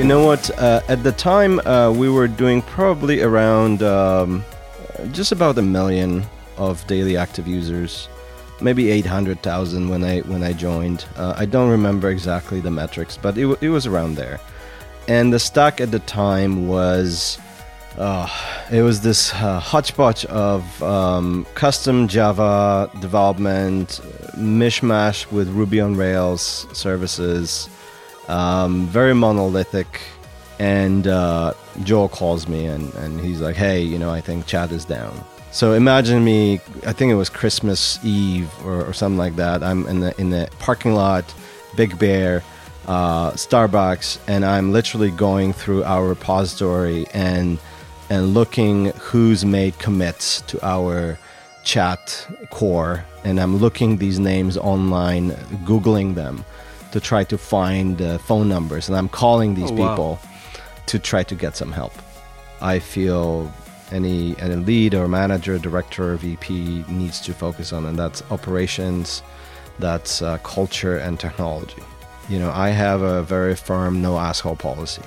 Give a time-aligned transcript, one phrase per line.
[0.00, 0.50] You know what?
[0.58, 4.42] Uh, at the time, uh, we were doing probably around um,
[5.12, 6.24] just about a million
[6.56, 8.08] of daily active users,
[8.62, 11.04] maybe 800,000 when I when I joined.
[11.16, 14.40] Uh, I don't remember exactly the metrics, but it, w- it was around there.
[15.06, 17.38] And the stack at the time was
[17.98, 18.26] uh,
[18.72, 24.00] it was this uh, hodgepodge of um, custom Java development,
[24.34, 27.68] mishmash with Ruby on Rails services,
[28.30, 30.00] um, very monolithic.
[30.58, 34.72] And uh, Joel calls me and, and he's like, hey, you know, I think chat
[34.72, 35.12] is down.
[35.52, 39.62] So imagine me, I think it was Christmas Eve or, or something like that.
[39.62, 41.34] I'm in the, in the parking lot,
[41.76, 42.44] Big Bear,
[42.86, 47.58] uh, Starbucks, and I'm literally going through our repository and
[48.10, 51.16] and looking who's made commits to our
[51.62, 55.30] chat core and i'm looking these names online
[55.64, 56.44] googling them
[56.92, 59.88] to try to find uh, phone numbers and i'm calling these Oh, wow.
[59.90, 60.18] people
[60.86, 61.92] to try to get some help.
[62.60, 63.52] I feel
[63.92, 69.22] any any lead or manager director or vp needs to focus on and that's operations
[69.78, 71.82] that's uh, culture and technology.
[72.28, 75.02] You know i have a very firm no asshole policy.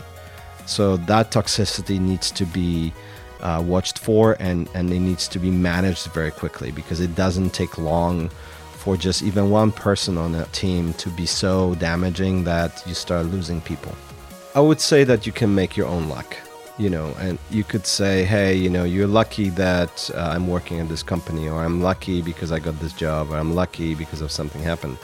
[0.65, 2.93] So that toxicity needs to be
[3.41, 7.49] uh, watched for and, and it needs to be managed very quickly because it doesn't
[7.53, 8.29] take long
[8.83, 13.25] for just even one person on a team to be so damaging that you start
[13.27, 13.95] losing people.
[14.55, 16.35] I would say that you can make your own luck,
[16.77, 20.81] you know, and you could say, hey, you know, you're lucky that uh, I'm working
[20.81, 24.19] at this company, or I'm lucky because I got this job, or I'm lucky because
[24.19, 24.97] of something happened.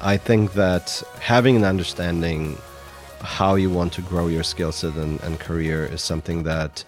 [0.00, 2.56] I think that having an understanding
[3.20, 6.84] how you want to grow your skill set and, and career is something that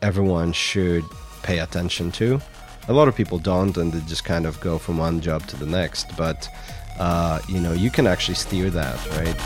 [0.00, 1.04] everyone should
[1.42, 2.40] pay attention to.
[2.88, 5.56] A lot of people don't, and they just kind of go from one job to
[5.56, 6.16] the next.
[6.16, 6.48] But
[6.98, 9.36] uh, you know, you can actually steer that, right?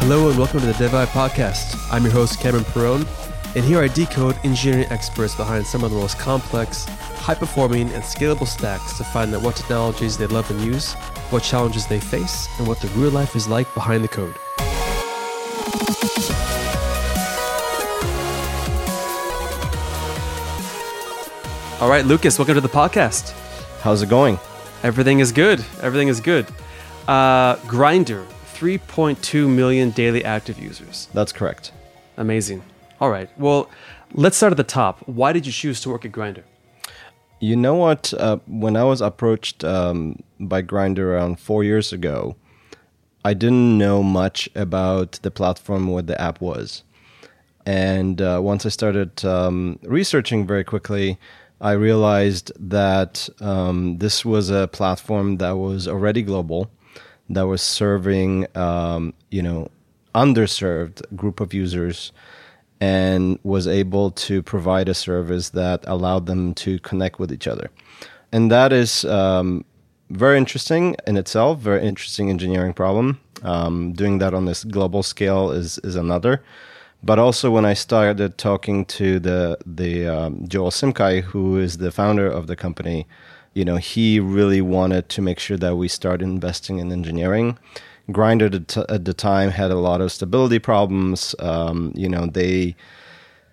[0.00, 1.76] Hello and welcome to the DevI podcast.
[1.92, 3.06] I'm your host, Cameron Perone,
[3.54, 8.02] and here I decode engineering experts behind some of the most complex, high performing, and
[8.02, 10.94] scalable stacks to find out what technologies they love and use,
[11.30, 14.34] what challenges they face, and what the real life is like behind the code.
[21.80, 23.30] All right, Lucas, welcome to the podcast.
[23.82, 24.40] How's it going?
[24.82, 25.64] Everything is good.
[25.80, 26.44] Everything is good.
[27.06, 31.06] Uh, Grindr, 3.2 million daily active users.
[31.14, 31.70] That's correct.
[32.16, 32.64] Amazing.
[33.00, 33.30] All right.
[33.38, 33.70] Well,
[34.12, 34.98] let's start at the top.
[35.06, 36.42] Why did you choose to work at Grindr?
[37.38, 38.12] You know what?
[38.12, 42.34] Uh, when I was approached um, by Grindr around four years ago,
[43.24, 46.82] I didn't know much about the platform, what the app was.
[47.64, 51.20] And uh, once I started um, researching very quickly,
[51.60, 56.70] I realized that um, this was a platform that was already global,
[57.30, 59.68] that was serving, um, you know,
[60.14, 62.12] underserved group of users,
[62.80, 67.70] and was able to provide a service that allowed them to connect with each other.
[68.30, 69.64] And that is um,
[70.10, 73.20] very interesting in itself, very interesting engineering problem.
[73.42, 76.42] Um, doing that on this global scale is is another.
[77.02, 81.92] But also, when I started talking to the the um, Joel Simkhai, who is the
[81.92, 83.06] founder of the company,
[83.54, 87.58] you know, he really wanted to make sure that we start investing in engineering.
[88.10, 88.50] Grindr
[88.88, 91.34] at the time had a lot of stability problems.
[91.38, 92.74] Um, you know, they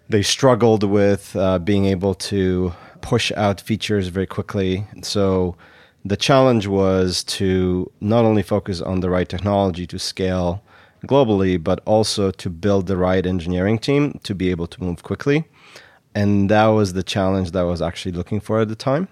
[0.09, 4.85] they struggled with uh, being able to push out features very quickly.
[5.01, 5.55] So
[6.03, 10.63] the challenge was to not only focus on the right technology to scale
[11.07, 15.45] globally, but also to build the right engineering team to be able to move quickly.
[16.13, 19.07] And that was the challenge that I was actually looking for at the time.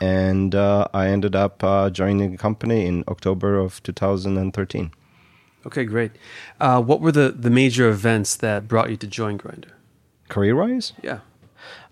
[0.00, 4.90] And uh, I ended up uh, joining the company in October of 2013.
[5.66, 6.12] Okay, great.
[6.60, 9.70] Uh, what were the, the major events that brought you to join Grindr?
[10.28, 10.92] Career wise?
[11.02, 11.20] Yeah.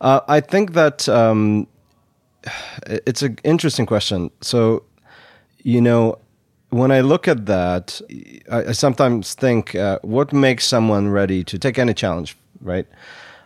[0.00, 1.66] Uh, I think that um,
[2.87, 4.31] it's an interesting question.
[4.41, 4.84] So,
[5.62, 6.19] you know,
[6.75, 8.00] when I look at that,
[8.50, 12.87] I, I sometimes think, uh, what makes someone ready to take any challenge, right?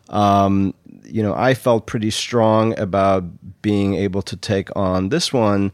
[0.08, 0.72] Um,
[1.04, 3.24] you know, I felt pretty strong about
[3.60, 5.72] being able to take on this one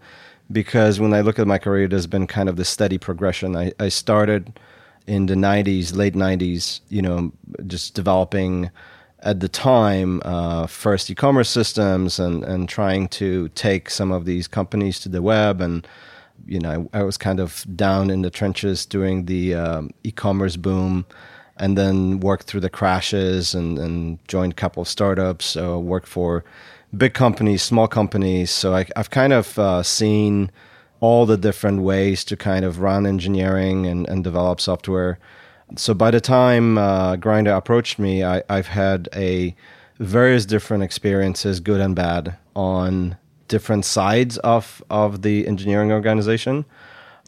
[0.51, 3.55] because when I look at my career, there's been kind of the steady progression.
[3.55, 4.59] I, I started
[5.06, 7.33] in the 90s, late 90s, you know,
[7.69, 8.71] just developing
[9.21, 14.49] at the time uh, first e-commerce systems and, and trying to take some of these
[14.49, 15.87] companies to the web and
[16.46, 20.56] you know I, I was kind of down in the trenches during the um, e-commerce
[20.56, 21.06] boom
[21.56, 26.08] and then worked through the crashes and, and joined a couple of startups so worked
[26.08, 26.44] for
[26.96, 28.50] big companies small companies.
[28.50, 30.50] So I, i've kind of uh, seen
[31.00, 35.19] all the different ways to kind of run engineering and, and develop software.
[35.76, 39.54] So by the time uh, Grindr approached me, I, I've had a
[39.98, 43.16] various different experiences, good and bad, on
[43.49, 46.64] different sides of of the engineering organization.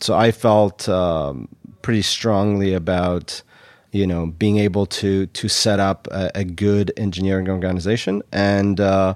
[0.00, 1.48] So I felt um,
[1.82, 3.42] pretty strongly about
[3.92, 8.80] you know being able to to set up a, a good engineering organization and.
[8.80, 9.14] Uh,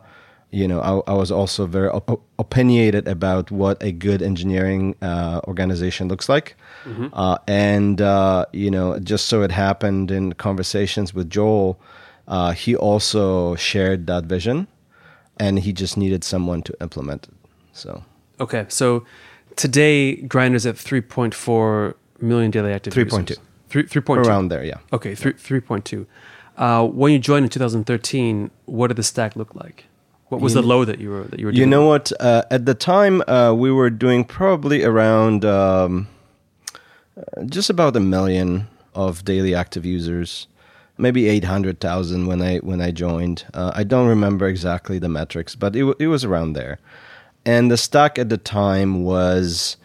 [0.52, 5.40] you know, I, I, was also very op- opinionated about what a good engineering uh,
[5.46, 6.56] organization looks like.
[6.84, 7.06] Mm-hmm.
[7.12, 11.80] Uh, and, uh, you know, just so it happened in conversations with Joel,
[12.26, 14.66] uh, he also shared that vision
[15.40, 17.34] and he just needed someone to implement it.
[17.72, 18.04] So,
[18.38, 18.66] okay.
[18.68, 19.04] So
[19.56, 23.36] today, Grindr's at 3.4 million daily active 3.2.
[23.70, 24.26] 3, 3.2.
[24.26, 24.78] Around there, yeah.
[24.92, 26.06] Okay, 3, 3.2.
[26.56, 29.86] Uh, when you joined in 2013, what did the stack look like?
[30.28, 31.52] What was you, the low that you were that you were?
[31.52, 31.60] Doing?
[31.60, 32.12] You know what?
[32.20, 36.06] Uh, at the time, uh, we were doing probably around um,
[37.16, 40.46] uh, just about a million of daily active users,
[41.00, 43.44] maybe eight hundred thousand when I when I joined.
[43.54, 46.78] Uh, I don't remember exactly the metrics, but it it was around there.
[47.44, 49.78] And the stack at the time was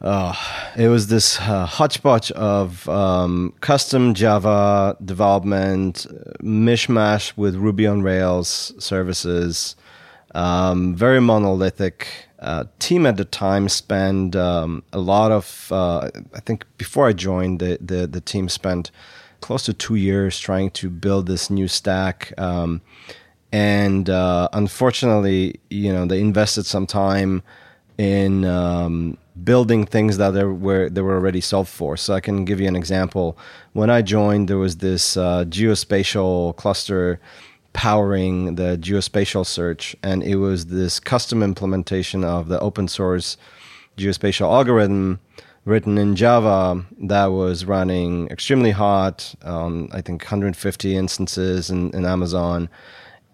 [0.00, 0.34] uh,
[0.76, 6.06] it was this uh, hodgepodge of um, custom Java development,
[6.40, 9.74] mishmash with Ruby on Rails services,
[10.34, 12.06] um, very monolithic.
[12.38, 15.68] Uh, team at the time spent um, a lot of.
[15.72, 18.92] Uh, I think before I joined, the, the, the team spent
[19.40, 22.32] close to two years trying to build this new stack.
[22.38, 22.80] Um,
[23.52, 27.42] and uh, unfortunately, you know, they invested some time
[27.96, 31.96] in um, building things that were they were already solved for.
[31.96, 33.36] So I can give you an example.
[33.72, 37.20] When I joined, there was this uh, geospatial cluster
[37.72, 43.36] powering the geospatial search, and it was this custom implementation of the open source
[43.96, 45.20] geospatial algorithm
[45.68, 52.04] written in Java that was running extremely hot on I think 150 instances in, in
[52.04, 52.68] Amazon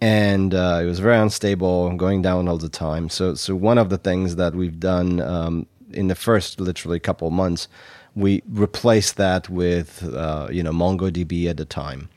[0.01, 3.09] and uh, it was very unstable, going down all the time.
[3.09, 7.31] So, so one of the things that we've done um, in the first literally couple
[7.31, 7.69] months,
[8.15, 12.11] we replaced that with uh, you know MongoDB at the time.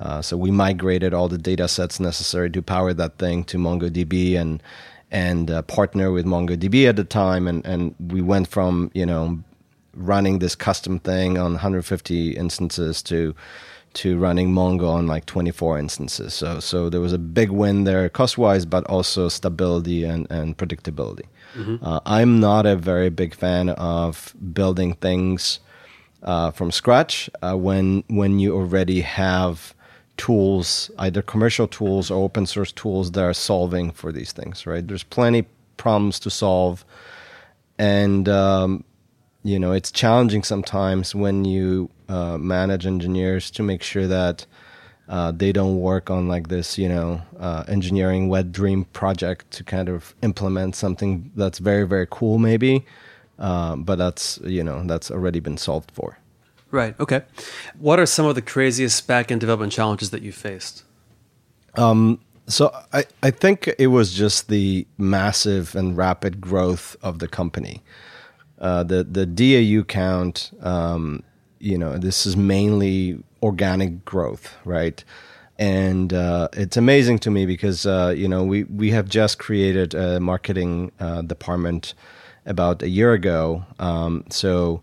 [0.00, 4.36] Uh, so we migrated all the data sets necessary to power that thing to MongoDB
[4.36, 4.62] and
[5.10, 9.38] and uh, partner with MongoDB at the time, and and we went from you know
[9.96, 13.34] running this custom thing on 150 instances to
[13.94, 16.34] to running Mongo on like 24 instances.
[16.34, 20.56] So so there was a big win there cost wise, but also stability and, and
[20.56, 21.26] predictability.
[21.56, 21.84] Mm-hmm.
[21.84, 25.60] Uh, I'm not a very big fan of building things
[26.24, 29.74] uh, from scratch uh, when when you already have
[30.16, 34.66] tools, either commercial tools or open source tools that are solving for these things.
[34.66, 34.86] Right?
[34.86, 35.46] There's plenty
[35.76, 36.84] problems to solve,
[37.78, 38.84] and um,
[39.44, 44.46] you know it's challenging sometimes when you uh, manage engineers to make sure that
[45.08, 49.62] uh, they don't work on like this, you know, uh, engineering wet dream project to
[49.62, 52.86] kind of implement something that's very very cool, maybe,
[53.38, 56.18] uh, but that's you know that's already been solved for.
[56.70, 56.98] Right.
[56.98, 57.22] Okay.
[57.78, 60.82] What are some of the craziest backend development challenges that you faced?
[61.76, 62.18] Um,
[62.48, 67.82] so I, I think it was just the massive and rapid growth of the company.
[68.64, 71.22] Uh, the the DAU count, um,
[71.58, 75.04] you know, this is mainly organic growth, right?
[75.58, 79.92] And uh, it's amazing to me because uh, you know we we have just created
[79.92, 81.92] a marketing uh, department
[82.46, 83.66] about a year ago.
[83.78, 84.80] Um, so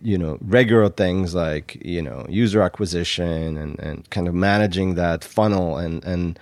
[0.00, 5.24] you know regular things like you know user acquisition and, and kind of managing that
[5.24, 6.38] funnel and and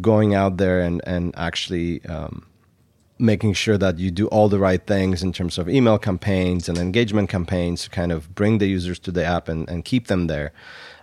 [0.00, 2.46] going out there and and actually um,
[3.20, 6.78] making sure that you do all the right things in terms of email campaigns and
[6.78, 10.26] engagement campaigns to kind of bring the users to the app and, and keep them
[10.26, 10.52] there.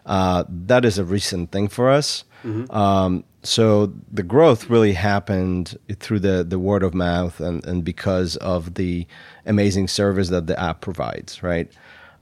[0.05, 2.23] Uh, that is a recent thing for us.
[2.43, 2.71] Mm-hmm.
[2.75, 8.35] Um, so the growth really happened through the, the word of mouth and, and because
[8.37, 9.05] of the
[9.45, 11.71] amazing service that the app provides, right?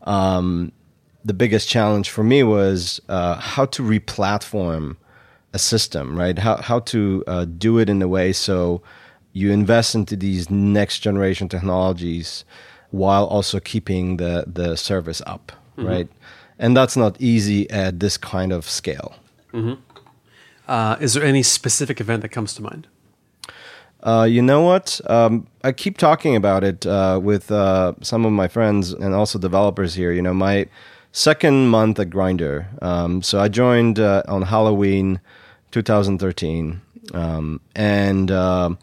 [0.04, 0.72] Um,
[1.24, 4.98] the biggest challenge for me was uh, how to replatform
[5.54, 6.38] a system, right?
[6.38, 8.82] How, how to uh, do it in a way so
[9.36, 12.46] you invest into these next generation technologies
[12.92, 15.88] while also keeping the the service up, mm-hmm.
[15.88, 16.10] right?
[16.58, 19.15] And that's not easy at this kind of scale.
[19.54, 19.74] Mm-hmm.
[20.68, 22.88] Uh, is there any specific event that comes to mind?
[24.01, 25.01] Uh, you know what?
[25.10, 29.38] Um, I keep talking about it uh, with uh, some of my friends and also
[29.38, 30.13] developers here.
[30.13, 30.68] You know, my
[31.12, 32.82] second month at Grindr.
[32.82, 35.20] Um, so I joined uh, on Halloween
[35.72, 36.82] 2013.
[37.13, 38.77] Um, and um,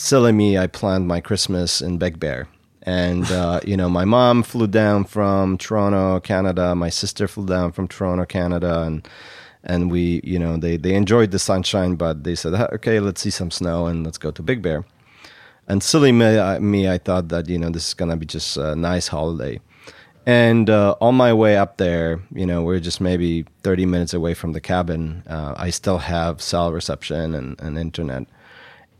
[0.00, 2.48] silly me, I planned my Christmas in Big Bear.
[2.82, 6.74] And uh, you know, my mom flew down from Toronto, Canada.
[6.74, 9.06] My sister flew down from Toronto, Canada, and
[9.62, 13.30] and we, you know, they they enjoyed the sunshine, but they said, okay, let's see
[13.30, 14.84] some snow and let's go to Big Bear.
[15.68, 18.56] And silly me, I, me, I thought that you know this is gonna be just
[18.56, 19.60] a nice holiday.
[20.26, 24.34] And uh, on my way up there, you know, we're just maybe 30 minutes away
[24.34, 25.22] from the cabin.
[25.26, 28.26] Uh, I still have cell reception and, and internet.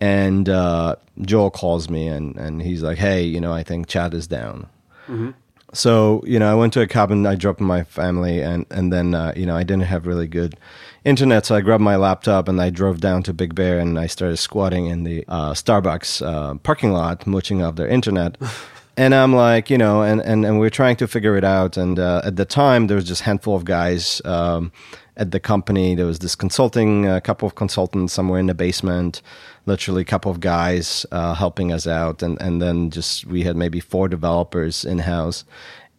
[0.00, 4.14] And uh, Joel calls me and, and he's like, hey, you know, I think Chad
[4.14, 4.66] is down.
[5.06, 5.30] Mm-hmm.
[5.72, 9.14] So, you know, I went to a cabin, I dropped my family, and, and then,
[9.14, 10.56] uh, you know, I didn't have really good
[11.04, 11.46] internet.
[11.46, 14.38] So I grabbed my laptop and I drove down to Big Bear and I started
[14.38, 18.36] squatting in the uh, Starbucks uh, parking lot, mooching off their internet.
[19.00, 21.78] and I'm like, you know, and, and, and we're trying to figure it out.
[21.78, 24.72] And uh, at the time, there was just handful of guys um,
[25.16, 25.94] at the company.
[25.94, 29.22] There was this consulting, a couple of consultants somewhere in the basement,
[29.64, 32.22] literally a couple of guys uh, helping us out.
[32.22, 35.46] And, and then just we had maybe four developers in house.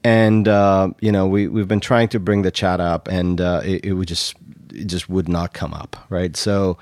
[0.03, 3.61] And, uh, you know, we, we've been trying to bring the chat up and uh,
[3.65, 4.35] it, it would just,
[4.71, 6.37] it just would not come up, right?
[6.37, 6.77] So,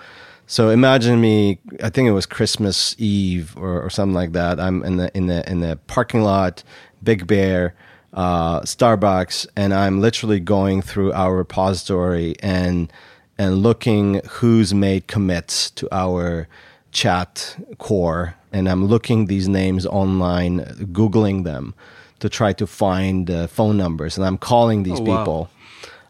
[0.50, 1.60] so imagine me.
[1.84, 4.60] I think it was Christmas Eve or, or something like that.
[4.60, 6.64] I'm in the in the in the parking lot,
[7.04, 7.76] Big Bear,
[8.14, 12.92] uh, Starbucks, and I'm literally going through our repository and
[13.38, 16.48] and looking who's made commits to our
[16.92, 21.76] chat core, and I'm looking these names online, googling them
[22.22, 25.18] to try to find uh, phone numbers, and I'm calling these oh, wow.
[25.20, 25.50] people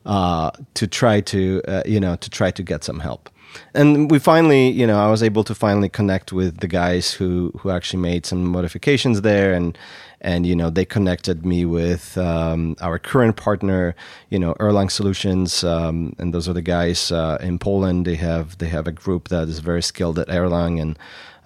[0.05, 3.29] uh, to try to uh, you know to try to get some help
[3.73, 7.51] and we finally, you know, I was able to finally connect with the guys who
[7.59, 9.77] who actually made some modifications there, and
[10.21, 13.95] and you know they connected me with um, our current partner,
[14.29, 18.05] you know, Erlang Solutions, um, and those are the guys uh, in Poland.
[18.05, 20.97] They have they have a group that is very skilled at Erlang, and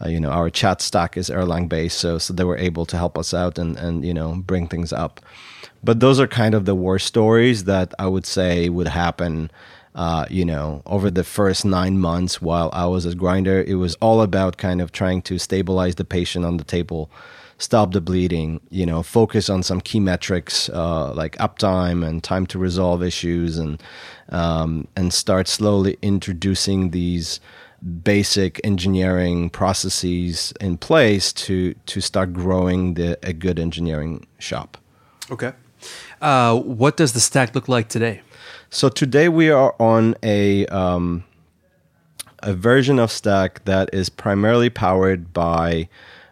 [0.03, 2.98] uh, you know our chat stack is Erlang based, so so they were able to
[2.98, 5.19] help us out and and you know bring things up.
[5.83, 9.51] But those are kind of the war stories that I would say would happen
[9.95, 13.95] uh, you know, over the first nine months while I was at Grindr, it was
[13.95, 17.12] all about kind of trying to stabilize the patient on the table,
[17.59, 22.47] stop the bleeding, you know, focus on some key metrics uh, like uptime and time
[22.47, 23.81] to resolve issues, and
[24.29, 27.39] um, and start slowly introducing these
[28.03, 34.77] basic engineering processes in place to to start growing the a good engineering shop.
[35.29, 35.53] Okay.
[36.21, 38.21] Uh, what does the stack look like today?
[38.74, 41.25] So today we are on a um,
[42.39, 45.89] a version of Stack that is primarily powered by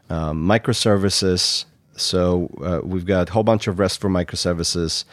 [0.10, 1.66] um, microservices.
[1.96, 5.06] So uh, we've got a whole bunch of RESTful microservices.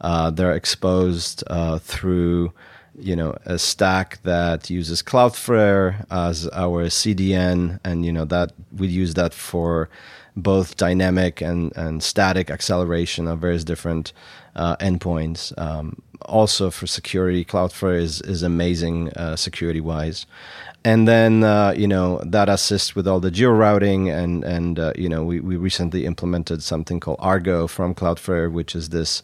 [0.00, 2.54] Uh, they're exposed uh, through
[2.98, 8.88] you know a stack that uses Cloudflare as our CDN, and you know that we
[8.88, 9.90] use that for
[10.34, 14.14] both dynamic and, and static acceleration of various different
[14.56, 15.52] uh, endpoints.
[15.60, 20.26] Um, also for security, Cloudflare is is amazing uh, security wise.
[20.84, 24.92] And then uh, you know that assists with all the geo routing, and and uh,
[24.96, 29.22] you know we, we recently implemented something called Argo from Cloudflare, which is this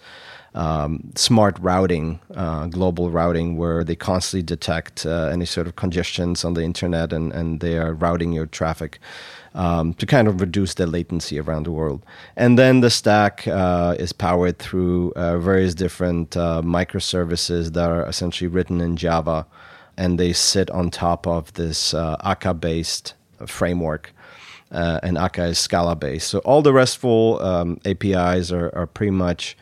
[0.55, 6.45] um, smart routing, uh, global routing, where they constantly detect uh, any sort of congestions
[6.45, 8.99] on the internet, and and they are routing your traffic
[9.57, 12.05] um, to kind of reduce the latency around the world.
[12.37, 18.07] And then the stack uh, is powered through uh, various different uh, microservices that are
[18.07, 19.47] essentially written in Java,
[19.97, 23.15] and they sit on top of this uh, Akka based
[23.47, 24.13] framework.
[24.71, 26.29] Uh, and Akka is Scala based.
[26.29, 29.57] So all the RESTful um, APIs are, are pretty much,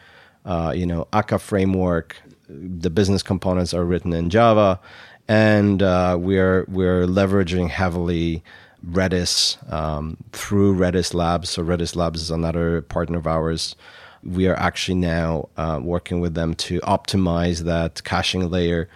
[0.47, 2.17] uh, you know, Akka framework.
[2.49, 4.81] The business components are written in Java,
[5.29, 8.43] and we're we're leveraging heavily
[8.91, 11.51] Redis um, through Redis Labs.
[11.51, 13.77] So Redis Labs is another partner of ours.
[14.23, 18.89] We are actually now uh, working with them to optimize that caching layer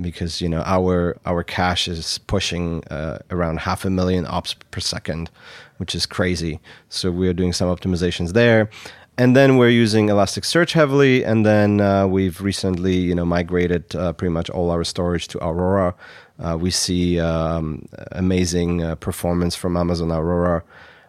[0.00, 4.80] because you know our our cache is pushing uh, around half a million ops per
[4.80, 5.30] second,
[5.78, 6.60] which is crazy.
[6.88, 8.70] So we are doing some optimizations there.
[9.18, 14.12] And then we're using Elasticsearch heavily, and then uh, we've recently, you know, migrated uh,
[14.12, 15.94] pretty much all our storage to Aurora,
[16.38, 20.62] uh, we see um, amazing uh, performance from Amazon Aurora.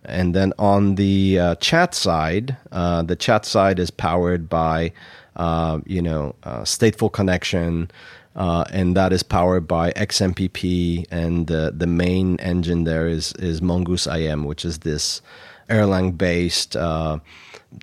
[0.06, 4.94] And then on the uh, chat side, uh, the chat side is powered by,
[5.36, 7.92] uh, you know, uh, stateful connection,
[8.36, 11.06] and that is powered by XMPP.
[11.12, 15.22] And the the main engine there is is Mongoose IM, which is this
[15.70, 16.78] Erlang based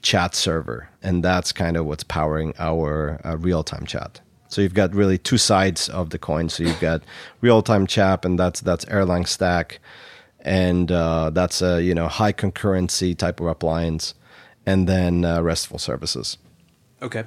[0.00, 4.20] chat server, and that's kind of what's powering our real time chat.
[4.54, 6.48] So you've got really two sides of the coin.
[6.48, 7.02] So you've got
[7.40, 9.80] real time chat, and that's that's Erlang stack,
[10.42, 14.14] and uh, that's a you know high concurrency type of appliance,
[14.64, 16.38] and then uh, RESTful services.
[17.02, 17.24] Okay,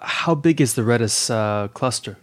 [0.00, 2.18] how big is the Redis uh, cluster?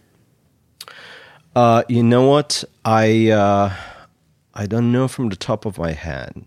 [1.56, 2.62] Uh, you know what?
[2.84, 3.74] I uh,
[4.54, 6.44] I don't know from the top of my head,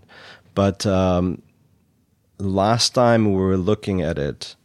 [0.56, 1.42] but um,
[2.40, 4.56] last time we were looking at it,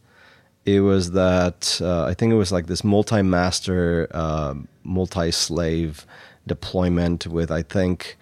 [0.65, 6.05] it was that uh, I think it was like this multi-master, uh, multi-slave
[6.47, 8.17] deployment with I think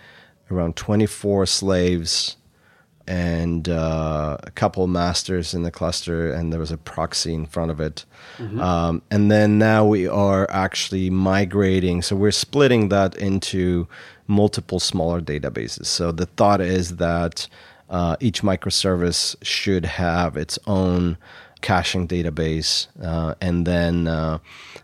[0.50, 2.38] around 24 slaves
[3.07, 7.71] and uh, a couple masters in the cluster, and there was a proxy in front
[7.71, 8.05] of it.
[8.38, 8.62] Mm-hmm.
[8.62, 12.01] Um, and then now we are actually migrating.
[12.01, 13.88] So we're splitting that into
[14.27, 15.88] multiple smaller databases.
[15.88, 17.48] So the thought is that
[17.89, 21.17] uh, each microservice should have its own
[21.62, 24.39] caching database uh, and then uh,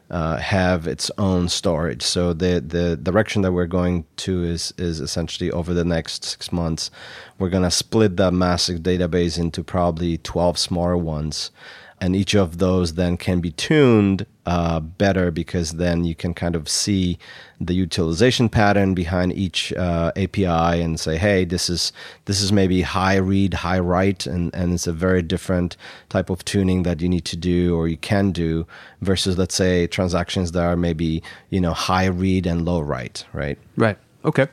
[0.10, 2.04] uh, have its own storage.
[2.04, 6.52] So the the direction that we're going to is is essentially over the next six
[6.52, 6.92] months,
[7.40, 11.52] we're to split that massive database into probably twelve smaller ones
[12.00, 16.56] and each of those then can be tuned uh, better because then you can kind
[16.56, 17.18] of see
[17.60, 21.92] the utilization pattern behind each uh, API and say, hey, this is
[22.26, 25.76] this is maybe high read, high write, and, and it's a very different
[26.10, 28.68] type of tuning that you need to do or you can do
[29.02, 33.58] versus let's say transactions that are maybe you know high read and low write, right?
[33.76, 33.98] Right.
[34.24, 34.48] Okay.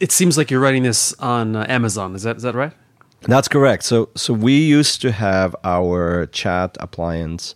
[0.00, 2.14] It seems like you're writing this on uh, Amazon.
[2.14, 2.72] Is that is that right?
[3.22, 3.84] That's correct.
[3.84, 7.54] So so we used to have our chat appliance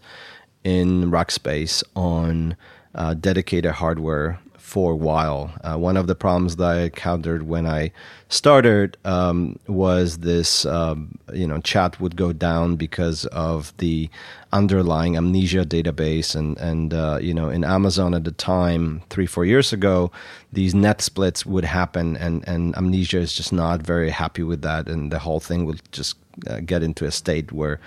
[0.62, 2.56] in Rackspace on
[2.94, 5.52] uh, dedicated hardware for a while.
[5.62, 7.92] Uh, one of the problems that I encountered when I
[8.28, 14.10] started um, was this, um, you know, chat would go down because of the
[14.54, 19.44] underlying Mnesia database, and and uh, you know, in Amazon at the time, three four
[19.44, 20.10] years ago,
[20.52, 24.88] these net splits would happen, and and Mnesia is just not very happy with that,
[24.88, 26.16] and the whole thing would just
[26.48, 27.80] uh, get into a state where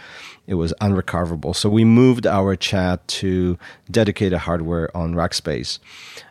[0.48, 1.54] it was unrecoverable.
[1.54, 3.58] So we moved our chat to
[3.92, 5.80] dedicated hardware on Rackspace.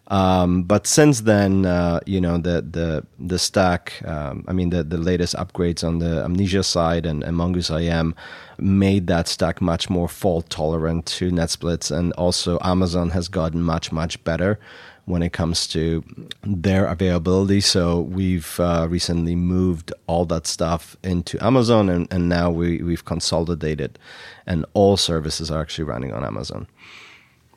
[0.08, 4.84] Um, but since then, uh, you know, the the the stack, um, I mean, the
[4.84, 8.14] the latest upgrades on the Mnesia side and, and Mongoose IM
[8.58, 13.62] made that stack much more fault tolerant to net splits, and also Amazon has gotten
[13.62, 14.58] much much better
[15.04, 16.02] when it comes to
[16.42, 17.60] their availability.
[17.60, 23.04] So we've uh, recently moved all that stuff into Amazon, and, and now we we've
[23.04, 24.00] consolidated,
[24.46, 26.66] and all services are actually running on Amazon.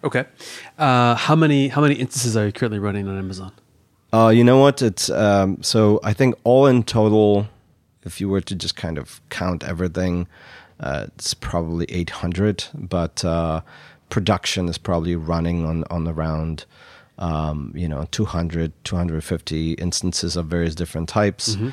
[0.04, 0.26] Okay.
[0.78, 3.52] Uh, how many how many instances are you currently running on Amazon?
[4.14, 4.84] Uh, you know what?
[4.84, 7.48] It's um, so I think all in total,
[8.04, 10.28] if you were to just kind of count everything,
[10.80, 12.66] uh, it's probably 800.
[12.74, 13.62] But uh,
[14.10, 16.66] production is probably running on on around
[17.18, 21.56] um, you know 200 250 instances of various different types.
[21.56, 21.70] Mm-hmm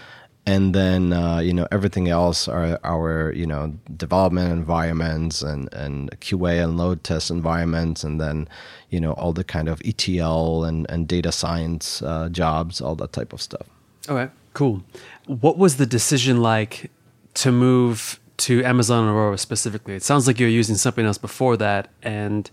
[0.47, 6.11] and then uh, you know everything else are our you know development environments and and
[6.21, 8.49] QA and load test environments, and then
[8.90, 13.12] you know all the kind of ETL and and data science uh, jobs, all that
[13.12, 13.66] type of stuff.
[14.09, 14.83] Okay, cool.
[15.27, 16.92] What was the decision like
[17.35, 19.94] to move to Amazon Aurora specifically?
[19.94, 22.51] It sounds like you're using something else before that, and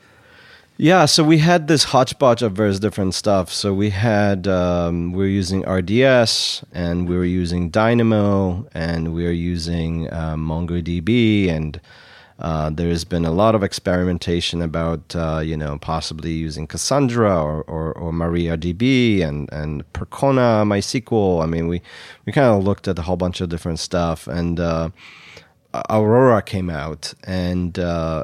[0.78, 3.54] yeah, so we had this hodgepodge of various different stuff.
[3.54, 9.24] So we had um, we were using RDS, and we were using Dynamo, and we
[9.24, 11.80] were using uh, MongoDB, and
[12.40, 17.62] uh, there's been a lot of experimentation about uh, you know possibly using Cassandra or,
[17.64, 21.44] or, or MariaDB and and Percona MySQL.
[21.44, 21.84] I mean, we
[22.26, 24.90] we kind of looked at a whole bunch of different stuff, and uh,
[25.90, 28.24] Aurora came out, and uh,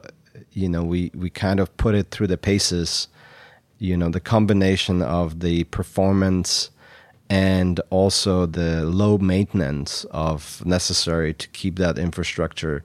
[0.51, 3.07] you know we we kind of put it through the paces
[3.79, 6.69] you know the combination of the performance
[7.29, 12.83] and also the low maintenance of necessary to keep that infrastructure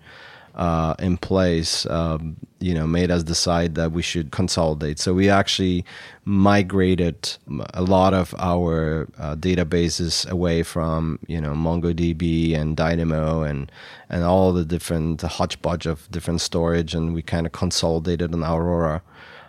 [0.55, 4.99] uh, in place, um, you know, made us decide that we should consolidate.
[4.99, 5.85] So we actually
[6.25, 7.37] migrated
[7.75, 13.71] a lot of our uh, databases away from, you know, MongoDB and Dynamo and
[14.09, 19.03] and all the different hodgepodge of different storage, and we kind of consolidated on Aurora.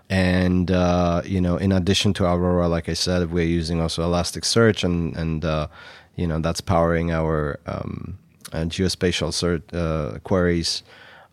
[0.10, 4.84] And uh, you know, in addition to Aurora, like I said, we're using also Elasticsearch,
[4.84, 5.68] and and uh,
[6.16, 8.18] you know that's powering our um,
[8.56, 10.84] and geospatial cert, uh, queries.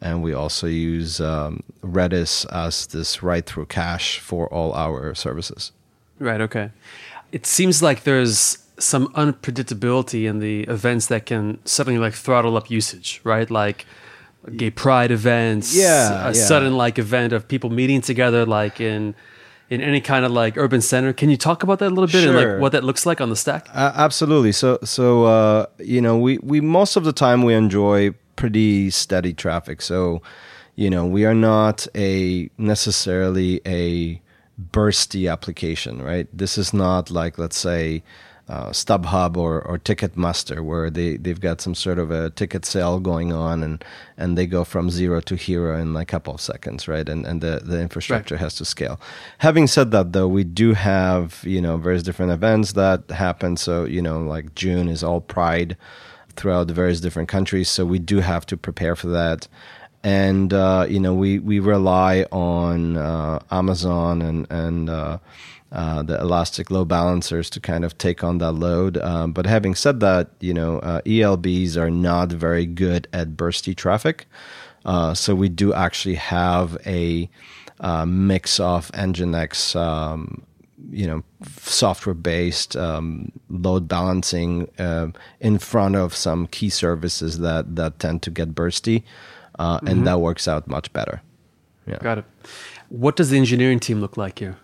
[0.01, 5.71] And we also use um, Redis as this write through cache for all our services.
[6.19, 6.71] Right, okay.
[7.31, 12.71] It seems like there's some unpredictability in the events that can suddenly like throttle up
[12.71, 13.49] usage, right?
[13.49, 13.87] Like
[14.57, 16.33] gay pride events, yeah, a yeah.
[16.33, 19.15] sudden like event of people meeting together, like in
[19.73, 21.15] in any kind of like urban center.
[21.15, 23.31] Can you talk about that a little bit and like what that looks like on
[23.31, 23.67] the stack?
[23.73, 24.53] Uh, absolutely.
[24.53, 29.33] So, so uh, you know, we we most of the time we enjoy pretty steady
[29.33, 29.81] traffic.
[29.81, 30.21] So,
[30.77, 34.21] you know, we are not a necessarily a
[34.61, 36.29] bursty application, right?
[36.37, 38.03] This is not like let's say
[38.49, 43.01] uh, StubHub or, or Ticketmaster, where they, they've got some sort of a ticket sale
[43.01, 43.85] going on and,
[44.17, 47.09] and they go from zero to hero in like a couple of seconds, right?
[47.09, 49.01] And, and the, the infrastructure has to scale.
[49.39, 53.57] Having said that, though, we do have, you know, various different events that happen.
[53.57, 55.77] So, you know, like June is all Pride
[56.35, 57.69] throughout the various different countries.
[57.69, 59.49] So we do have to prepare for that.
[60.05, 65.19] And, uh, you know, we, we rely on uh, Amazon and, and, uh,
[65.71, 68.99] uh, the elastic load balancers to kind of take on that load.
[68.99, 73.75] Um, but having said that, you know, uh, ELBs are not very good at bursty
[73.75, 74.27] traffic.
[74.85, 77.31] Uh, so we do actually have a
[78.07, 80.43] mix of Nginx, um,
[80.91, 81.23] you know,
[81.59, 84.69] software-based um, load balancing
[85.41, 89.05] in front of some key services that that tend to get bursty,
[89.59, 91.23] uh, and that works out much better.
[91.87, 91.99] Yeah.
[91.99, 92.25] Got it.
[92.89, 94.57] What does the engineering team look like here?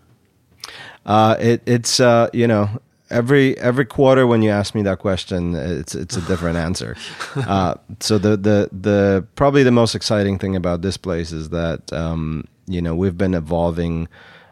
[1.07, 2.69] Uh, it, it's uh, you know
[3.11, 6.97] every every quarter when you ask me that question, it's it's a different answer.
[7.37, 11.93] Uh, so the the the probably the most exciting thing about this place is that
[11.93, 14.09] um, you know we've been evolving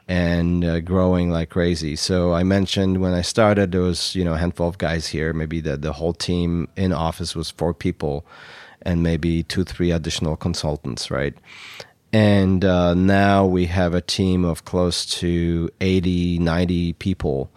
[0.09, 1.97] and uh, growing like crazy.
[1.97, 5.33] So I mentioned when I started, there was you know a handful of guys here.
[5.33, 8.25] Maybe the the whole team in office was four people,
[8.87, 11.35] and maybe two three additional consultants, right?
[12.13, 17.51] And uh, now we have a team of close to 80, 90 people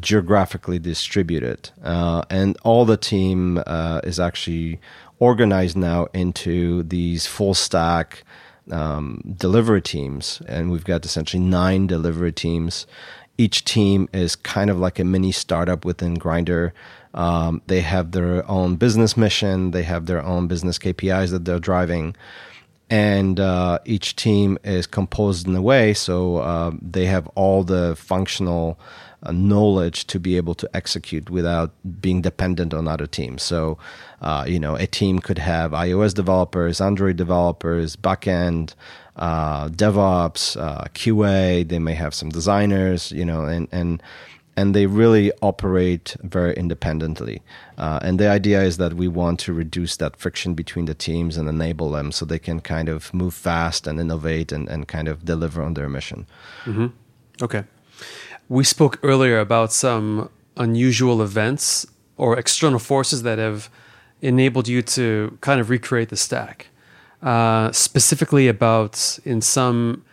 [0.00, 1.70] geographically distributed.
[1.82, 4.80] Uh, and all the team uh, is actually
[5.20, 8.24] organized now into these full stack
[8.70, 10.42] um, delivery teams.
[10.46, 12.86] And we've got essentially nine delivery teams.
[13.38, 16.72] Each team is kind of like a mini startup within Grindr.
[17.14, 21.60] Um, they have their own business mission, they have their own business KPIs that they're
[21.60, 22.16] driving
[22.90, 27.96] and uh, each team is composed in a way so uh, they have all the
[27.96, 28.78] functional
[29.24, 33.42] uh, knowledge to be able to execute without being dependent on other teams.
[33.42, 33.78] So,
[34.20, 38.74] uh, you know, a team could have iOS developers, Android developers, backend,
[39.16, 41.66] uh, DevOps, uh, QA.
[41.66, 44.02] They may have some designers, you know, and and
[44.56, 47.42] and they really operate very independently.
[47.76, 51.36] Uh, and the idea is that we want to reduce that friction between the teams
[51.36, 55.08] and enable them so they can kind of move fast and innovate and, and kind
[55.08, 56.26] of deliver on their mission.
[57.42, 57.64] Okay.
[58.48, 61.86] We spoke earlier about some unusual events
[62.16, 63.68] or external forces that have
[64.22, 66.68] enabled you to kind of recreate the stack.
[67.24, 70.04] Uh, specifically about in some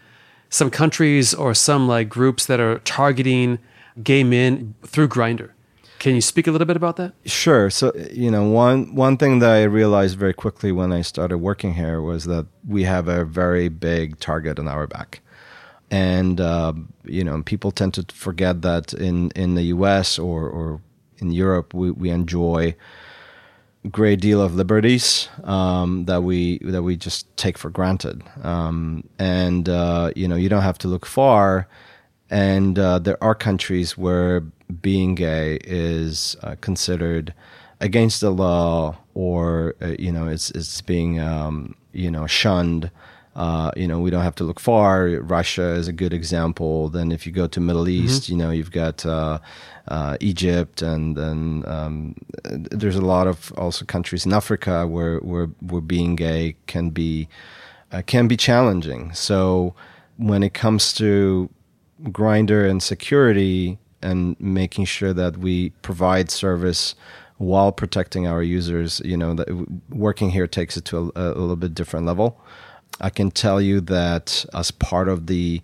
[0.50, 3.60] some countries or some like groups that are targeting
[4.02, 5.52] gay men through Grindr.
[6.00, 7.14] Can you speak a little bit about that?
[7.26, 7.70] Sure.
[7.70, 11.76] So you know, one one thing that I realized very quickly when I started working
[11.76, 15.22] here was that we have a very big target on our back,
[15.92, 16.74] and uh,
[17.04, 20.18] you know, people tend to forget that in in the U.S.
[20.18, 20.82] or or
[21.20, 22.76] in Europe, we we enjoy
[23.90, 29.70] great deal of liberties um, that we that we just take for granted, um, and
[29.70, 31.68] uh, you know, you don't have to look far.
[32.32, 34.40] And uh, there are countries where
[34.82, 37.34] being gay is uh, considered
[37.82, 42.90] against the law, or uh, you know, it's it's being um, you know shunned.
[43.34, 45.08] Uh, you know, we don't have to look far.
[45.08, 46.90] Russia is a good example.
[46.90, 49.40] Then, if you go to Middle East, you know, you've got uh,
[49.88, 55.48] uh, Egypt, and then um, there's a lot of also countries in Africa where where,
[55.60, 57.28] where being gay can be
[57.92, 59.14] uh, can be challenging.
[59.14, 59.76] So,
[60.18, 61.50] when it comes to
[62.06, 66.96] Grindr and security and making sure that we provide service
[67.38, 69.48] while protecting our users you know that
[69.90, 72.40] working here takes it to a, a little bit different level.
[73.00, 75.62] I can tell you that as part of the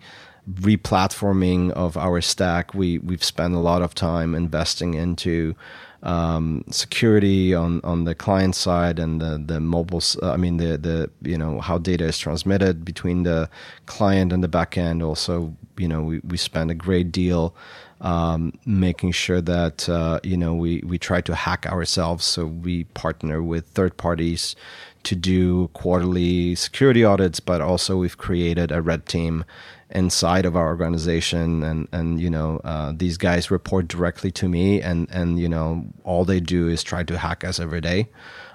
[0.53, 5.55] replatforming of our stack we we've spent a lot of time investing into
[6.03, 10.77] um, security on, on the client side and the, the mobile, s- I mean, the,
[10.77, 13.49] the, you know, how data is transmitted between the
[13.87, 15.05] client and the backend.
[15.05, 17.55] Also, you know, we, we spend a great deal
[17.99, 22.25] um, making sure that, uh, you know, we, we try to hack ourselves.
[22.25, 24.55] So we partner with third parties
[25.03, 29.45] to do quarterly security audits, but also we've created a red team
[29.91, 34.81] inside of our organization and and you know uh, these guys report directly to me
[34.81, 38.09] and and you know all they do is try to hack us every day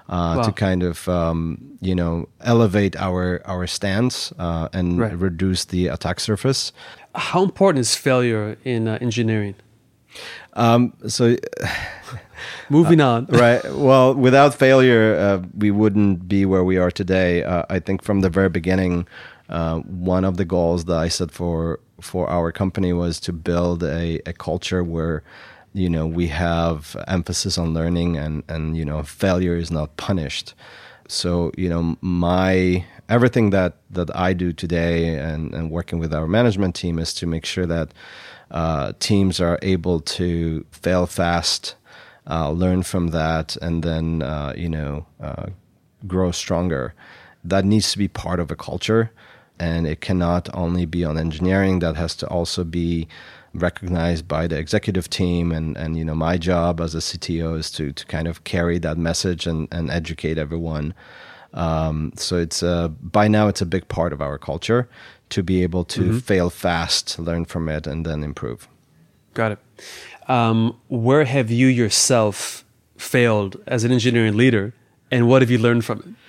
[0.09, 0.43] uh, Wow.
[0.43, 5.17] to kind of um, you know elevate our our stance uh, and Right.
[5.17, 6.71] reduce the attack surface.
[7.15, 9.55] How important is failure in uh, engineering?
[10.53, 11.35] Um, so
[12.69, 13.25] Moving on.
[13.27, 13.61] right.
[13.73, 17.43] Well, without failure, uh, we wouldn't be where we are today.
[17.43, 19.07] Uh, I think from the very beginning,
[19.49, 23.83] uh, one of the goals that I set for for our company was to build
[23.83, 25.23] a, a culture where
[25.73, 30.53] you know we have emphasis on learning and and you know failure is not punished.
[31.07, 36.27] So you know my everything that that I do today and and working with our
[36.27, 37.93] management team is to make sure that
[38.51, 41.75] uh, teams are able to fail fast
[42.29, 45.47] uh, learn from that, and then uh, you know uh,
[46.07, 46.93] grow stronger.
[47.43, 49.11] That needs to be part of a culture,
[49.63, 51.79] and it cannot only be on engineering.
[51.79, 53.07] That has to also be
[53.53, 57.71] recognized by the executive team, and and you know my job as a CTO is
[57.71, 60.93] to to kind of carry that message and and educate everyone.
[61.53, 64.89] Um, so it's uh, by now it's a big part of our culture
[65.29, 68.67] to be able to fail fast, learn from it, and then improve.
[69.33, 69.59] Got it.
[70.27, 72.65] Um, where have you yourself
[72.97, 74.73] failed as an engineering leader,
[75.09, 76.22] and what have you learned from it?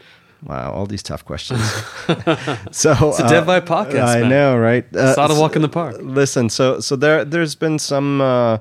[0.47, 1.61] Wow, all these tough questions.
[2.71, 4.29] so it's a Dev Vibe podcast, I man.
[4.31, 4.85] know, right?
[4.95, 5.97] Uh, It's not a walk in the park.
[6.01, 8.59] Listen, so so there there's been some uh,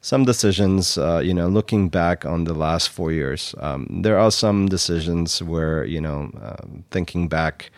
[0.00, 0.98] some decisions.
[0.98, 5.42] Uh, you know, looking back on the last four years, um, there are some decisions
[5.42, 7.70] where you know, um thinking back,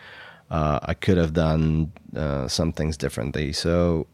[0.51, 3.53] uh, I could have done uh, some things differently.
[3.53, 4.07] So.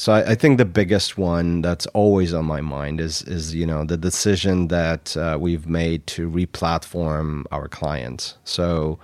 [0.00, 3.66] So I, I think the biggest one that's always on my mind is is you
[3.66, 8.38] know the decision that uh, we've made to re-platform our clients.
[8.44, 8.98] So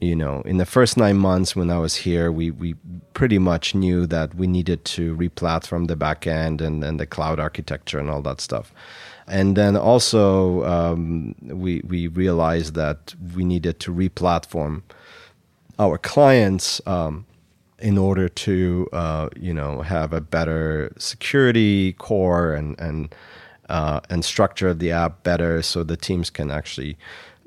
[0.00, 2.74] you know, in the first nine months when I was here, we, we
[3.14, 7.40] pretty much knew that we needed to re-platform the back end and, and the cloud
[7.40, 8.74] architecture and all that stuff.
[9.26, 14.82] And then also, um, we, we realized that we needed to re-platform
[15.78, 17.24] our clients um,
[17.78, 23.14] in order to, uh, you know, have a better security core and, and,
[23.68, 26.96] uh, and structure of the app better so the teams can actually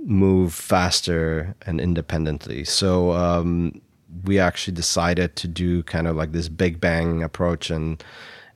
[0.05, 2.63] move faster and independently.
[2.63, 3.81] So um,
[4.23, 8.03] we actually decided to do kind of like this big bang approach, and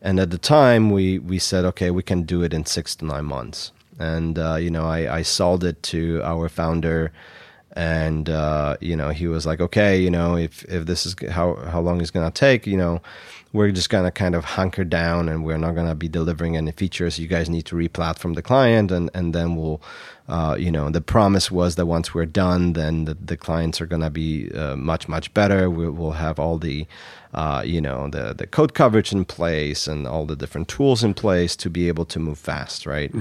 [0.01, 3.05] and at the time we we said, okay, we can do it in six to
[3.05, 3.71] nine months.
[3.99, 7.11] And uh, you know, I, I sold it to our founder,
[7.73, 11.55] and uh, you know, he was like, okay, you know, if if this is how
[11.55, 13.01] how long it's gonna take, you know.
[13.55, 17.19] We're just gonna kind of hunker down, and we're not gonna be delivering any features.
[17.19, 19.79] You guys need to re-platform the client, and and then we'll,
[20.27, 23.85] uh, you know, the promise was that once we're done, then the, the clients are
[23.85, 25.69] gonna be uh, much much better.
[25.69, 26.87] We, we'll have all the,
[27.35, 31.13] uh, you know, the the code coverage in place and all the different tools in
[31.13, 33.11] place to be able to move fast, right?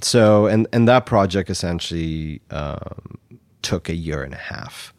[0.00, 3.18] So, and and that project essentially um,
[3.62, 4.92] took a year and a half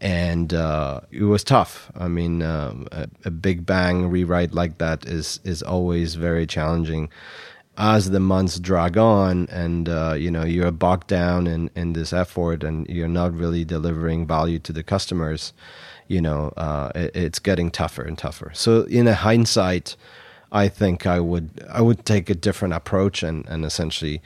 [0.00, 1.90] and uh, it was tough.
[1.96, 7.08] I mean, um, a, a big bang rewrite like that is is always very challenging.
[7.76, 12.12] As the months drag on, and uh, you know you're bogged down in, in this
[12.12, 15.52] effort, and you're not really delivering value to the customers,
[16.06, 18.50] you know uh, it, it's getting tougher and tougher.
[18.54, 19.96] So, in a hindsight,
[20.52, 24.22] I think I would I would take a different approach and and essentially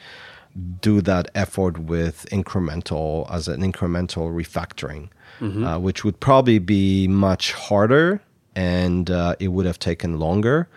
[0.80, 5.08] do that effort with incremental as an incremental refactoring,
[5.40, 8.20] uh, which would probably be much harder
[8.54, 10.68] and uh, it would have taken longer.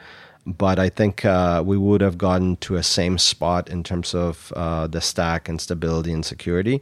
[0.48, 4.54] But I think uh, we would have gotten to a same spot in terms of
[4.56, 6.82] uh, the stack and stability and security.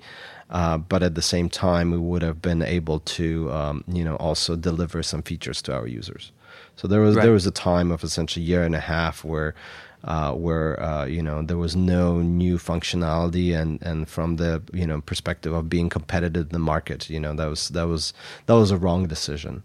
[0.49, 4.17] Uh, but at the same time, we would have been able to, um, you know,
[4.17, 6.31] also deliver some features to our users.
[6.75, 7.23] So there was Right.
[7.23, 9.55] there was a time of essentially a year and a half where
[10.03, 14.85] uh, where uh, you know there was no new functionality and and from the you
[14.85, 18.13] know perspective of being competitive in the market you know that was that was
[18.45, 19.63] that was a wrong decision.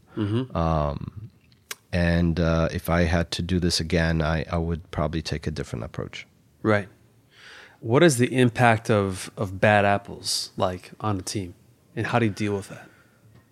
[0.54, 1.30] Um,
[1.90, 5.50] and uh, if I had to do this again I, I would probably take a
[5.50, 6.26] different approach.
[6.62, 6.88] Right.
[7.80, 11.54] What is the impact of of bad apples like on a team,
[11.96, 12.88] and how do you deal with that?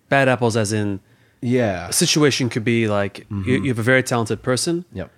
[0.09, 1.01] Bad apples, as in
[1.41, 1.89] yeah.
[1.89, 5.11] a situation could be like you, you have a very talented person, yep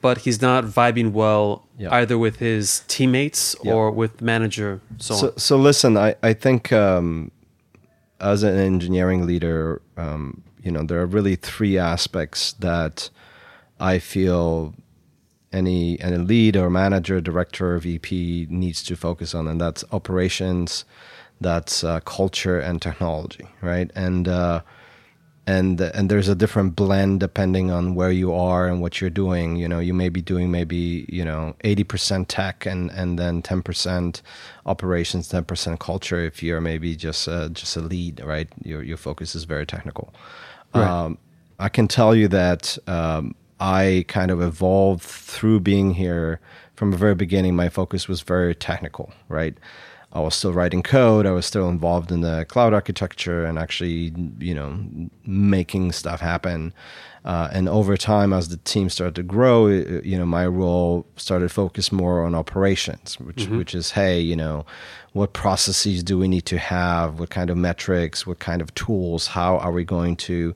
[0.00, 1.94] but he's not vibing well Yeah.
[1.94, 3.72] either with his teammates Yeah.
[3.74, 4.80] or with manager.
[4.98, 5.38] So, So, on.
[5.38, 7.30] so listen, I, I think um,
[8.20, 13.10] as an engineering leader, um, you know, there are really three aspects that
[13.78, 14.74] I feel
[15.52, 20.84] any any lead or manager, director, or VP needs to focus on, and that's operations,
[21.40, 23.90] that's uh, culture and technology, right?
[23.94, 24.60] And uh,
[25.46, 29.56] and and there's a different blend depending on where you are and what you're doing.
[29.56, 34.22] You know, you may be doing maybe you know 80% tech and and then 10%
[34.66, 36.20] operations, 10% culture.
[36.20, 38.48] If you're maybe just uh, just a lead, right?
[38.64, 40.12] Your your focus is very technical.
[40.74, 40.88] Right.
[40.88, 41.18] Um,
[41.58, 46.40] I can tell you that um, I kind of evolved through being here
[46.74, 47.54] from the very beginning.
[47.54, 49.56] My focus was very technical, right?
[50.16, 51.26] I was still writing code.
[51.26, 54.78] I was still involved in the cloud architecture and actually, you know,
[55.26, 56.72] making stuff happen.
[57.26, 61.48] Uh, and over time, as the team started to grow, you know, my role started
[61.48, 64.64] to focus more on operations, which which is, hey, you know,
[65.12, 67.18] what processes do we need to have?
[67.18, 68.26] What kind of metrics?
[68.26, 69.26] What kind of tools?
[69.26, 70.54] How are we going to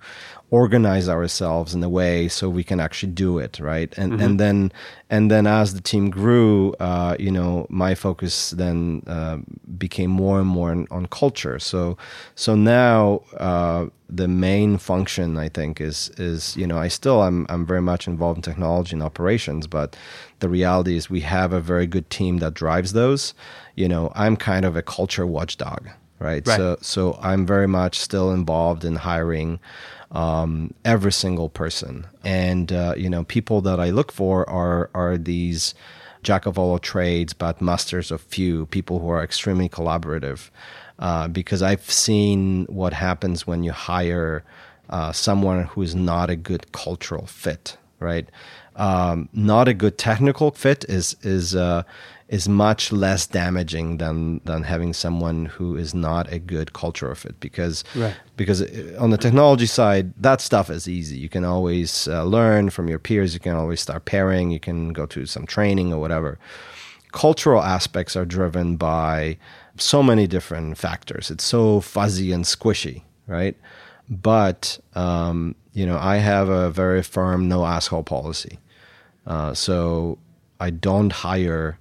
[0.50, 3.96] organize ourselves in a way so we can actually do it, right?
[3.96, 4.72] And and then
[5.08, 9.38] and then as the team grew, uh, you know, my focus then uh,
[9.78, 11.58] became more and more on, on culture.
[11.60, 11.96] So
[12.34, 17.46] so now uh, the main function I think is is you know I still I'm
[17.48, 19.96] I'm very much involved in technology and operations, but
[20.40, 23.34] the reality is we have a very good team that drives those.
[23.76, 26.44] You know, I'm kind of a culture watchdog, right?
[26.44, 26.56] Right.
[26.56, 29.60] So so I'm very much still involved in hiring
[30.12, 35.16] um, every single person, and uh, you know, people that I look for are are
[35.16, 35.75] these
[36.23, 38.66] jack of all trades but masters of few.
[38.66, 40.51] People who are extremely collaborative,
[40.99, 44.44] uh, because I've seen what happens when you hire
[44.90, 48.29] uh, someone who is not a good cultural fit, right?
[48.76, 51.83] Um, not a good technical fit is is uh,
[52.28, 57.38] is much less damaging than than having someone who is not a good cultural fit
[57.40, 58.14] because Right.
[58.37, 61.18] because uh, on the technology side that stuff is easy.
[61.18, 63.35] You can always uh, learn from your peers.
[63.35, 64.50] You can always start pairing.
[64.52, 66.38] You can go to some training or whatever.
[67.12, 69.37] Cultural aspects are driven by
[69.76, 71.30] so many different factors.
[71.30, 73.56] It's so fuzzy and squishy right
[74.11, 78.59] but um, you know i have a very firm no asshole policy
[79.27, 80.18] uh, so
[80.59, 81.79] i don't hire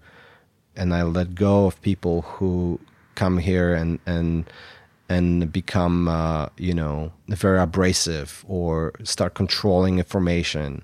[0.80, 2.80] and I let go of people who
[3.16, 4.50] come here and and
[5.10, 10.84] and become uh, you know very abrasive or start controlling information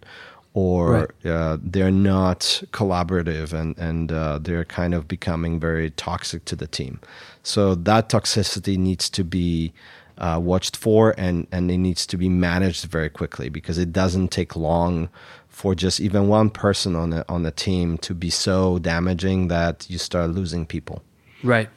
[0.54, 2.40] or uh, they're not
[2.72, 7.00] collaborative and and uh, they're kind of becoming very toxic to the team.
[7.44, 9.74] So that toxicity needs to be
[10.18, 14.30] uh, watched for and and it needs to be managed very quickly because it doesn't
[14.30, 15.10] take long
[15.50, 19.90] for just even one person on the on the team to be so damaging that
[19.90, 21.02] you start losing people.
[21.44, 21.70] Right.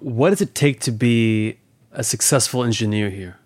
[0.00, 1.58] What does it take to be
[1.92, 3.36] a successful engineer here?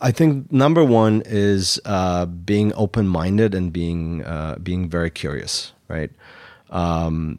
[0.00, 5.72] I think number one is uh, being open minded and being uh, being very curious,
[5.88, 6.10] right?
[6.70, 7.38] Um,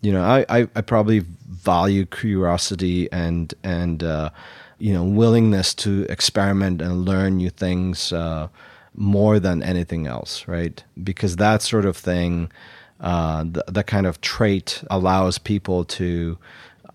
[0.00, 1.24] you know, I, I, I probably
[1.64, 4.30] value curiosity and and uh,
[4.78, 8.48] you know willingness to experiment and learn new things uh,
[8.94, 10.84] more than anything else, right?
[11.02, 12.50] Because that sort of thing,
[13.00, 16.38] uh, th- that kind of trait allows people to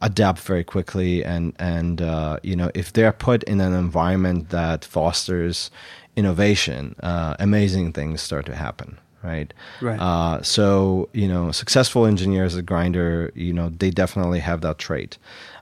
[0.01, 4.85] adapt very quickly and and uh, you know if they're put in an environment that
[4.85, 5.69] fosters
[6.15, 8.97] innovation, uh, amazing things start to happen.
[9.23, 9.53] Right.
[9.81, 9.99] Right.
[9.99, 15.17] Uh, so you know, successful engineers at Grindr, you know, they definitely have that trait.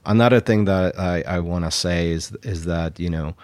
[0.06, 3.36] Another thing that I, I want to say is is that you know,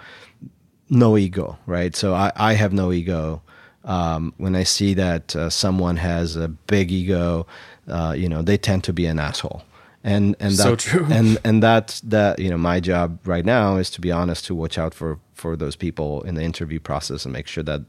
[0.89, 1.95] no ego, right?
[1.95, 3.41] So I, I have no ego.
[3.85, 7.45] Um, when I see that uh, someone has a big ego,
[7.89, 9.63] uh, you know, they tend to be an asshole.
[10.03, 11.05] And and So true.
[11.09, 14.55] And and that that you know, my job right now is to be honest, to
[14.55, 17.81] watch out for for those people in the interview process and make sure that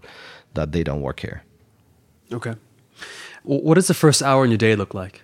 [0.55, 1.43] that they don't work here.
[2.33, 2.55] Okay.
[3.43, 5.23] What does the first hour in your day look like?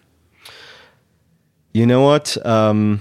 [1.72, 2.36] You know what?
[2.44, 3.00] Um,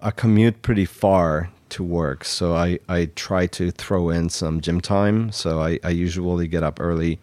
[0.00, 4.80] I commute pretty far to work, so I, I try to throw in some gym
[4.80, 5.32] time.
[5.32, 7.18] So I, I usually get up early.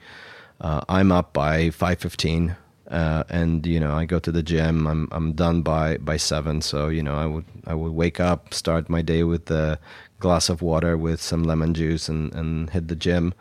[0.59, 2.57] Uh, I'm up by five fifteen,
[2.89, 4.87] uh, and you know I go to the gym.
[4.87, 6.61] I'm I'm done by by seven.
[6.61, 9.79] So you know I would I would wake up, start my day with a
[10.19, 13.33] glass of water with some lemon juice, and and hit the gym.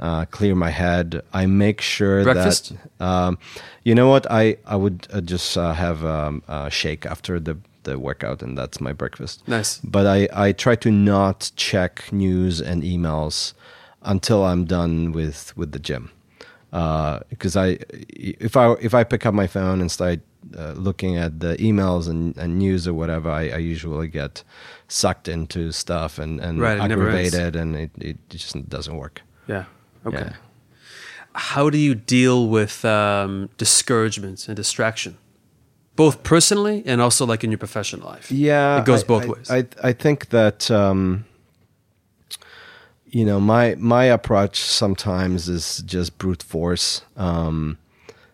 [0.00, 1.20] Uh, clear my head.
[1.34, 2.72] I make sure Breakfast?
[2.98, 3.38] that um,
[3.84, 7.58] you know what I I would uh, just uh, have um, a shake after the
[7.82, 9.46] the workout, and that's my breakfast.
[9.46, 9.78] Nice.
[9.84, 13.52] But I I try to not check news and emails
[14.00, 16.10] until I'm done with with the gym,
[17.28, 17.78] because I
[18.08, 20.20] if I if I pick up my phone and start
[20.56, 24.44] uh, looking at the emails and, and news or whatever, I, I usually get
[24.88, 29.20] sucked into stuff and and Right, aggravated, and it it just doesn't work.
[29.46, 29.64] Yeah.
[30.06, 30.16] Okay.
[30.18, 30.32] Yeah.
[31.32, 35.16] How do you deal with um, discouragement and distraction,
[35.94, 38.30] both personally and also like in your professional life?
[38.32, 39.50] Yeah, It goes I- both I- ways.
[39.50, 41.24] I I think that um,
[43.06, 47.02] you know, my my approach sometimes is just brute force.
[47.16, 47.78] Um,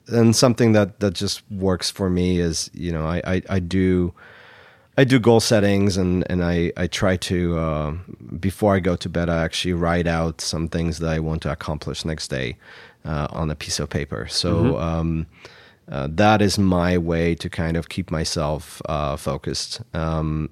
[0.09, 4.13] and something that that just works for me is, you know, I I, I do.
[4.99, 7.95] I do goal settings and, and I, I try to, uh,
[8.41, 11.53] before I go to bed, I actually write out some things that I want to
[11.53, 12.57] accomplish next day
[13.05, 14.27] uh, on a piece of paper.
[14.29, 14.83] So Mm-hmm.
[14.83, 15.27] um,
[15.89, 19.83] uh, that is my way to kind of keep myself uh, focused.
[19.95, 20.51] Um,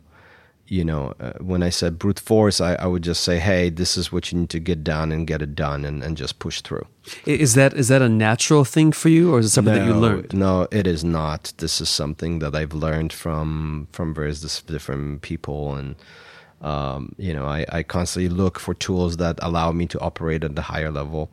[0.67, 3.97] you know, uh, when I said brute force, I, I would just say, hey, this
[3.97, 6.62] is what you need to get done and get it done and, and just push
[6.62, 6.87] through.
[7.27, 9.95] Is that is that a natural thing for you, or is it something that you
[9.95, 10.33] learned?
[10.33, 11.53] No, it is not.
[11.59, 15.97] This is something that I've learned from from various different people, and
[16.62, 20.57] um, you know, I, I constantly look for tools that allow me to operate at
[20.57, 21.31] the higher level.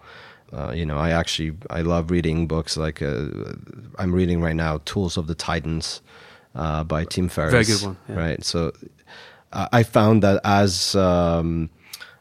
[0.52, 2.76] Uh, you know, I actually I love reading books.
[2.76, 3.28] Like uh,
[3.98, 6.02] I'm reading right now, "Tools of the Titans"
[6.56, 7.52] uh, by Tim Ferriss.
[7.52, 8.16] Very good one, yeah.
[8.16, 8.44] Right.
[8.44, 8.74] So
[9.54, 11.70] I found that as um,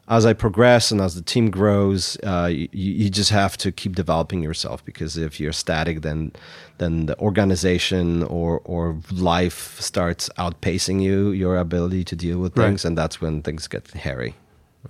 [0.07, 3.95] as I progress and as the team grows, uh, you, you just have to keep
[3.95, 6.31] developing yourself because if you're static, then
[6.79, 12.67] then the organization or or life starts outpacing you, your ability to deal with Right.
[12.67, 14.35] things, and that's when things get hairy.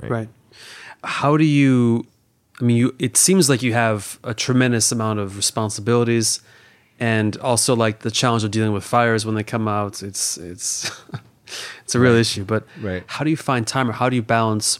[0.01, 0.29] Right.
[1.03, 2.05] How do you?
[2.59, 2.95] I mean, you.
[2.99, 6.41] It seems like you have a tremendous amount of responsibilities,
[6.99, 10.01] and also like the challenge of dealing with fires when they come out.
[10.03, 10.91] It's it's
[11.83, 12.43] it's a real issue.
[12.43, 13.03] But Right.
[13.07, 14.79] how do you find time, or how do you balance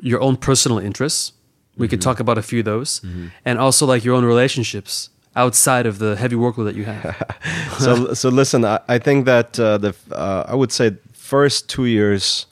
[0.00, 1.32] your own personal interests?
[1.76, 3.00] We could talk about a few of those,
[3.44, 7.22] and also like your own relationships outside of the heavy workload that you have.
[7.78, 11.84] so so listen, I, I think that uh, the uh, I would say first two
[11.86, 12.46] years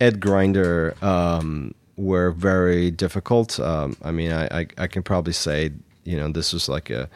[0.00, 3.60] at Grindr um, were very difficult.
[3.60, 5.70] Um, I mean, I, I I can probably say
[6.04, 7.08] you know this was like a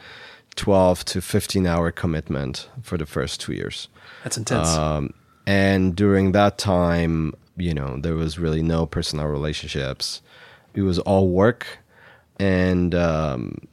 [0.55, 3.89] twelve to fifteen hour commitment for the first two years.
[4.23, 4.69] That's intense.
[4.77, 5.13] Um,
[5.45, 10.21] and during that time, you know, there was really no personal relationships.
[10.73, 11.79] It was all work.
[12.39, 13.67] And, um,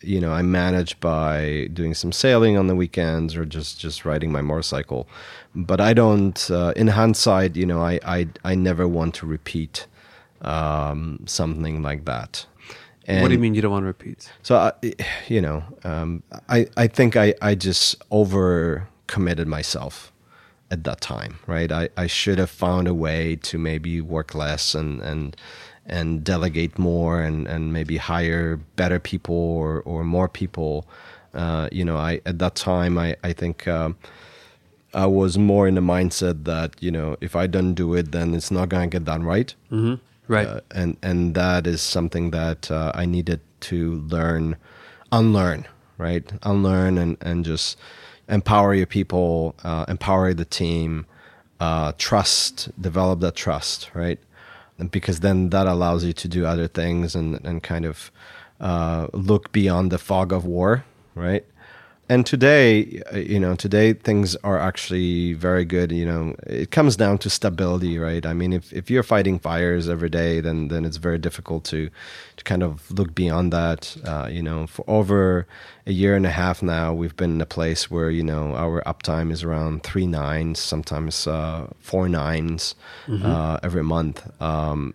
[0.00, 4.30] you know, I managed by doing some sailing on the weekends or just, just riding
[4.30, 5.08] my motorcycle.
[5.54, 9.86] But I don't, uh, in hindsight, you know, I, I, I never want to repeat
[10.42, 12.46] um, something like that.
[13.06, 14.30] And what do you mean you don't want to repeat?
[14.42, 14.72] so I,
[15.28, 20.10] you know, um, I I think I I just over committed myself
[20.74, 21.70] at that time, right?
[21.82, 25.36] I, I should have found a way to maybe work less and and
[25.86, 30.72] and delegate more and and maybe hire better people or or more people.
[31.42, 33.66] Uh, you know, I at that time I I think.
[33.68, 33.96] Um,
[34.96, 38.34] I was more in the mindset that you know if I don't do it, then
[38.34, 39.94] it's not going to get done right Mm-hmm.
[40.32, 40.46] Right.
[40.46, 44.56] uh, and and that is something that uh, I needed to learn,
[45.10, 45.66] unlearn,
[45.98, 46.22] right?
[46.42, 47.76] Unlearn and and just
[48.28, 51.06] empower your people, uh, empower the team,
[51.60, 54.18] uh, trust, develop that trust, right?
[54.78, 58.10] And because then that allows you to do other things and and kind of
[58.60, 61.44] uh, look beyond the fog of war, right?
[62.08, 66.34] And today uh, you know today things are actually very good you know.
[66.46, 68.24] It comes down to stability right?
[68.26, 71.90] I mean if, if you're fighting fires every day then then it's very difficult to
[72.36, 73.96] to kind of look beyond that.
[74.04, 75.46] Uh, you know for over
[75.86, 78.82] a year and a half now we've been in a place where you know our
[78.82, 82.74] uptime is around three nines sometimes uh, four nines
[83.08, 84.28] uh, every month.
[84.42, 84.94] Um,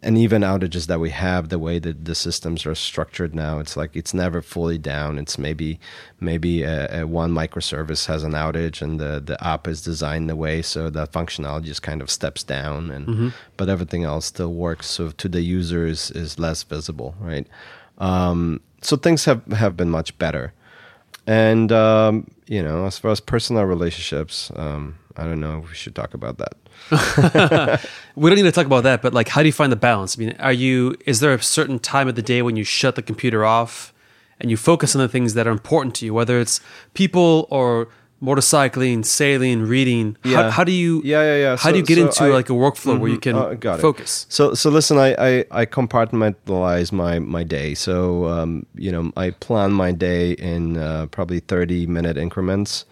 [0.00, 3.76] and even outages that we have the way that the systems are structured now it's
[3.76, 5.18] like it's never fully down.
[5.18, 5.80] It's maybe
[6.20, 10.36] maybe a, a one microservice has an outage and the, the app is designed the
[10.36, 14.86] way so that functionality just kind of steps down and but everything else still works
[14.86, 17.46] so to the users is less visible right?
[17.98, 20.52] Um, so things have have been much better.
[21.26, 25.74] And um, you know as far as personal relationships um, i don't know if we
[25.74, 26.54] should talk about that
[28.16, 30.16] we don't need to talk about that, but like, how do you find the balance?
[30.18, 30.96] I mean, are you?
[31.06, 33.92] Is there a certain time of the day when you shut the computer off
[34.40, 36.60] and you focus on the things that are important to you, whether it's
[36.94, 37.88] people or
[38.22, 40.16] motorcycling, sailing, reading?
[40.24, 40.50] How, Yeah.
[40.50, 41.02] how do you?
[41.04, 41.56] Yeah, yeah, yeah.
[41.56, 43.78] How do you get so into I- like a workflow where you can Uh, got
[43.78, 43.82] it.
[43.82, 44.26] focus?
[44.28, 47.74] So, so listen, I, I, I compartmentalize my, my day.
[47.74, 52.84] So, um, you know, I plan my day in uh, probably 30 minute increments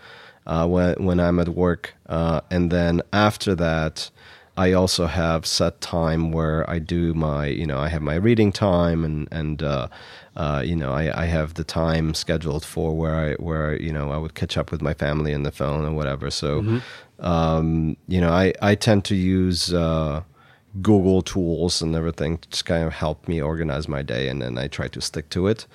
[0.46, 1.94] uh, when, when I'm at work.
[2.08, 4.10] Uh, and then after that,
[4.56, 8.52] I also have set time where I do my, you know, I have my reading
[8.52, 9.88] time and, and, uh,
[10.34, 14.12] uh, you know, I, I have the time scheduled for where I, where, you know,
[14.12, 16.30] I would catch up with my family on the phone or whatever.
[16.30, 16.60] So,
[17.18, 20.22] um, you know, I, I tend to use, uh,
[20.82, 24.58] Google tools and everything to just kind of help me organize my day, and then
[24.58, 25.66] I try to stick to it.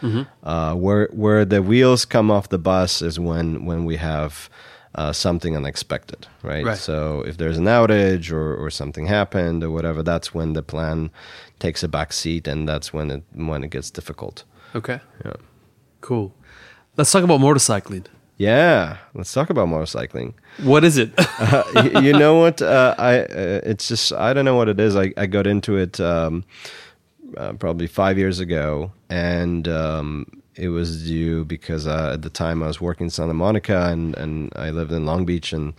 [0.43, 4.49] Uh, where where the wheels come off the bus is when when we have
[4.95, 6.65] uh, something unexpected, right?
[6.65, 6.77] Right.
[6.77, 11.11] So if there's an outage or, or something happened or whatever, that's when the plan
[11.59, 14.43] takes a back seat, and that's when it when it gets difficult.
[14.75, 14.99] Okay.
[15.25, 15.33] Yeah.
[16.01, 16.33] Cool.
[16.97, 18.05] Let's talk about motorcycling.
[18.37, 20.33] Yeah, let's talk about motorcycling.
[20.63, 21.11] What is it?
[21.17, 21.63] uh,
[21.93, 22.61] you, you know what?
[22.61, 24.95] Uh, I uh, it's just I don't know what it is.
[24.95, 26.43] I, I got into it um,
[27.37, 32.63] uh, probably five years ago, and um, it was due because uh, at the time
[32.63, 35.73] I was working in Santa Monica, and and I lived in Long Beach, and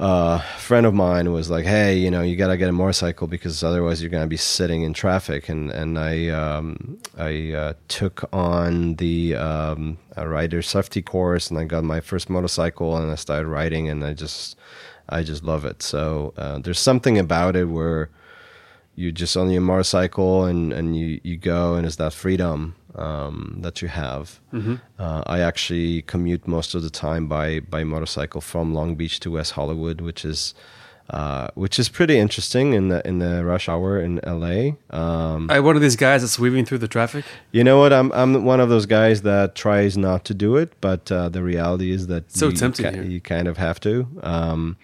[0.00, 3.26] uh, a friend of mine was like, "Hey, you know, you gotta get a motorcycle
[3.26, 8.26] because otherwise you're gonna be sitting in traffic." And and I um, I uh, took
[8.32, 13.46] on the um, rider safety course, and I got my first motorcycle, and I started
[13.48, 14.56] riding, and I just
[15.10, 15.82] I just love it.
[15.82, 18.08] So uh, there's something about it where
[18.96, 23.58] you're just on your motorcycle and and you you go, and it's that freedom um,
[23.62, 24.40] that you have.
[24.98, 29.30] Uh, I actually commute most of the time by by motorcycle from Long Beach to
[29.30, 30.54] West Hollywood, which is
[31.10, 34.72] uh, which is pretty interesting in the in the rush hour in LA.
[34.96, 37.24] Um, I one of these guys that's weaving through the traffic.
[37.52, 37.92] you know what?
[37.92, 41.42] I'm I'm one of those guys that tries not to do it, but uh, the
[41.42, 43.02] reality is that So you, tempting here.
[43.02, 44.06] you kind of have to.
[44.22, 44.76] Um,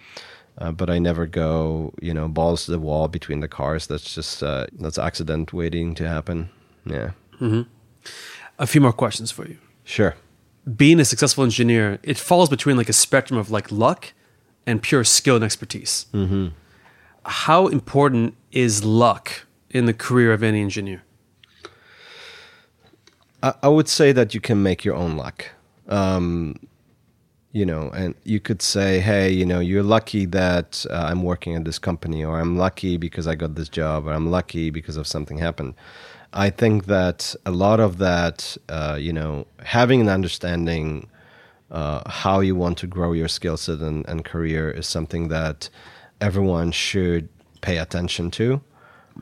[0.59, 3.87] uh, but I never go, you know, balls to the wall between the cars.
[3.87, 6.49] That's just uh, that's accident waiting to happen.
[6.85, 7.11] Yeah,
[8.59, 9.57] A few more questions for you.
[9.83, 10.15] sure.
[10.75, 14.13] Being a successful engineer, it falls between like a spectrum of like luck
[14.65, 16.07] and pure skill and expertise.
[16.13, 16.47] Mm-hmm.
[17.25, 21.03] How important is luck in the career of any engineer?
[23.41, 25.45] I, I would say that you can make your own luck.
[25.87, 26.55] Um,
[27.53, 31.55] you know, and you could say, hey, you know, you're lucky that uh, I'm working
[31.55, 34.97] at this company, or I'm lucky because I got this job, or I'm lucky because
[34.97, 35.73] of something happened.
[36.37, 41.09] I think that a lot of that, uh, you know, having an understanding
[41.71, 45.69] uh, how you want to grow your skill set and, and career is something that
[46.21, 47.27] everyone should
[47.61, 48.61] pay attention to.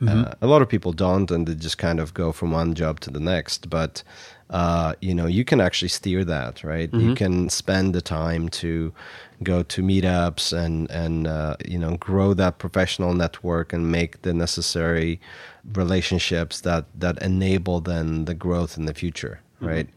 [0.06, 3.00] Uh, a lot of people don't, and they just kind of go from one job
[3.00, 3.70] to the next.
[3.70, 4.02] But
[4.50, 6.92] uh, you know, you can actually steer that, right?
[6.94, 8.92] You can spend the time to
[9.42, 14.32] go to meetups and and uh, you know grow that professional network and make the
[14.32, 15.20] necessary
[15.74, 19.88] relationships that that enable then the growth in the future, right?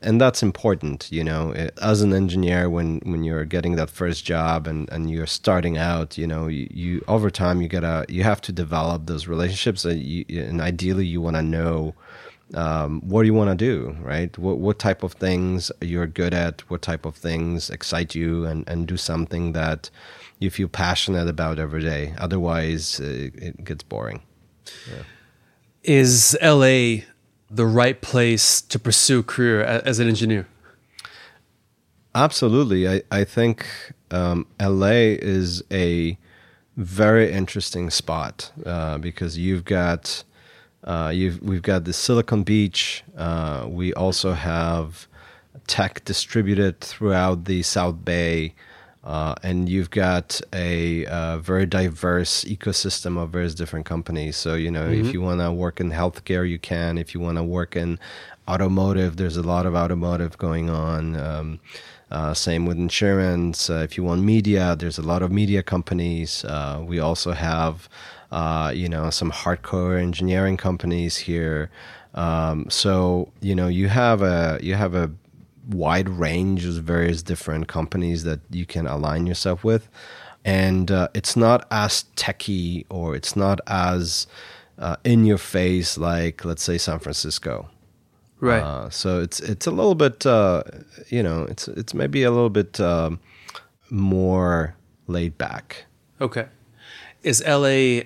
[0.00, 4.24] and that's important you know Eh, as an engineer when when you're getting that first
[4.24, 8.22] job and and you're starting out you know you, you over time you gotta you
[8.22, 11.94] have to develop those relationships and, you, and ideally you want to know
[12.54, 16.32] um, what do you want to do right what, what type of things you're good
[16.32, 19.90] at what type of things excite you and and do something that
[20.38, 24.22] you feel passionate about every day otherwise uh, it gets boring
[25.82, 27.04] Is LA
[27.50, 30.46] the right place to pursue a career as an engineer?
[32.14, 32.88] Absolutely.
[32.88, 33.66] I, I think
[34.10, 36.18] um, LA is a
[36.76, 40.24] very interesting spot uh, because you've got
[40.88, 43.04] uh, you've we've got the Silicon Beach.
[43.16, 45.06] Uh, we also have
[45.66, 48.54] tech distributed throughout the South Bay.
[49.04, 54.36] Uh, and you've got a uh, very diverse ecosystem of various different companies.
[54.36, 56.98] So, you know, if you want to work in healthcare, you can.
[56.98, 57.98] If you want to work in
[58.48, 61.16] automotive, there's a lot of automotive going on.
[61.16, 61.60] Um,
[62.10, 63.70] uh, same with insurance.
[63.70, 66.44] Uh, if you want media, there's a lot of media companies.
[66.44, 67.88] Uh, we also have,
[68.30, 71.70] uh, you know, some hardcore engineering companies here.
[72.14, 75.10] Um, so you know, you have a you have a
[75.68, 79.88] wide range of various different companies that you can align yourself with,
[80.44, 84.26] and uh, it's not as techy or it's not as
[84.78, 87.68] uh, in your face like let's say San Francisco.
[88.40, 88.62] Right.
[88.62, 90.62] Uh, so it's it's a little bit uh,
[91.08, 93.20] you know it's it's maybe a little bit um,
[93.90, 94.76] more
[95.06, 95.86] laid back.
[96.20, 96.46] Okay.
[97.22, 98.02] Is LA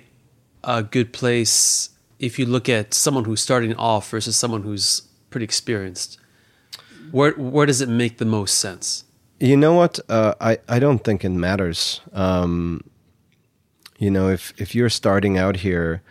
[0.63, 1.89] a good place
[2.19, 6.17] if you look at someone who's starting off versus someone who's pretty experienced?
[7.11, 9.03] Where where does it make the most sense?
[9.39, 9.99] You know what?
[10.09, 12.01] Uh, I I don't think it matters.
[12.13, 12.81] Um,
[13.97, 16.01] you know, if if you're starting out here,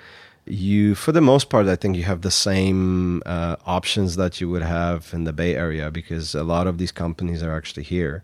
[0.44, 4.48] you for the most part, I think you have the same uh, options that you
[4.50, 8.22] would have in the Bay Area because a lot of these companies are actually here.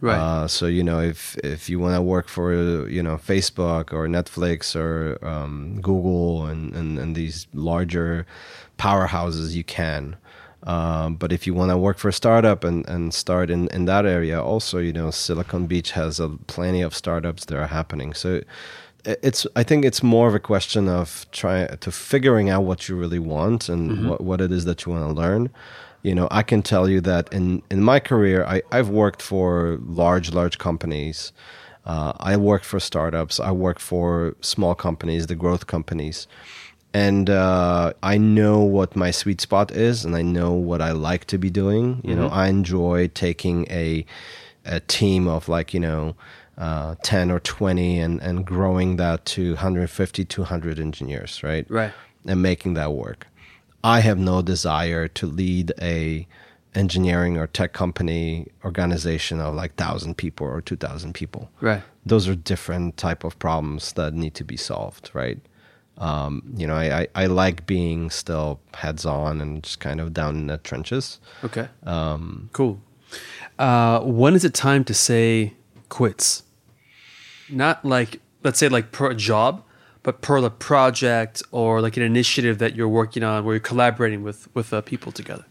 [0.00, 0.18] Right.
[0.18, 2.52] Uh, so you know, if if you want to work for
[2.88, 8.26] you know Facebook or Netflix or um, Google and, and and these larger
[8.78, 10.16] powerhouses, you can.
[10.64, 13.84] Um, but if you want to work for a startup and, and start in, in
[13.84, 18.14] that area, also, you know, Silicon Beach has a, plenty of startups that are happening.
[18.14, 18.42] So
[19.04, 22.96] it's I think it's more of a question of trying to figuring out what you
[22.96, 25.50] really want and what, what it is that you want to learn.
[26.06, 29.78] You know, I can tell you that in in my career, I, I've worked for
[30.02, 31.32] large large companies.
[31.84, 33.38] Uh, I worked for startups.
[33.38, 36.26] I worked for small companies, the growth companies
[36.96, 41.26] and uh, I know what my sweet spot is, and I know what I like
[41.26, 42.00] to be doing.
[42.02, 42.20] You mm-hmm.
[42.22, 44.06] know, I enjoy taking a
[44.64, 46.16] a team of like you know
[46.56, 51.70] uh, ten or twenty and and growing that to 150, 200 engineers, right?
[51.70, 51.92] Right.
[52.24, 53.26] And making that work.
[53.86, 56.26] I have no desire to lead a
[56.74, 61.50] engineering or tech company organization of like thousand people or two thousand people.
[61.60, 61.82] Right.
[62.04, 65.40] Those are different type of problems that need to be solved, right?
[65.98, 70.12] um, you know, I, I, I, like being still heads on and just kind of
[70.12, 71.20] down in the trenches.
[71.42, 71.68] Okay.
[71.84, 72.80] Um, cool.
[73.58, 75.54] Uh, when is it time to say
[75.88, 76.42] quits?
[77.48, 79.62] Not like, let's say, like per job,
[80.06, 84.22] but per the project or like an initiative that you're working on where you're collaborating
[84.22, 85.44] with, with uh, people together.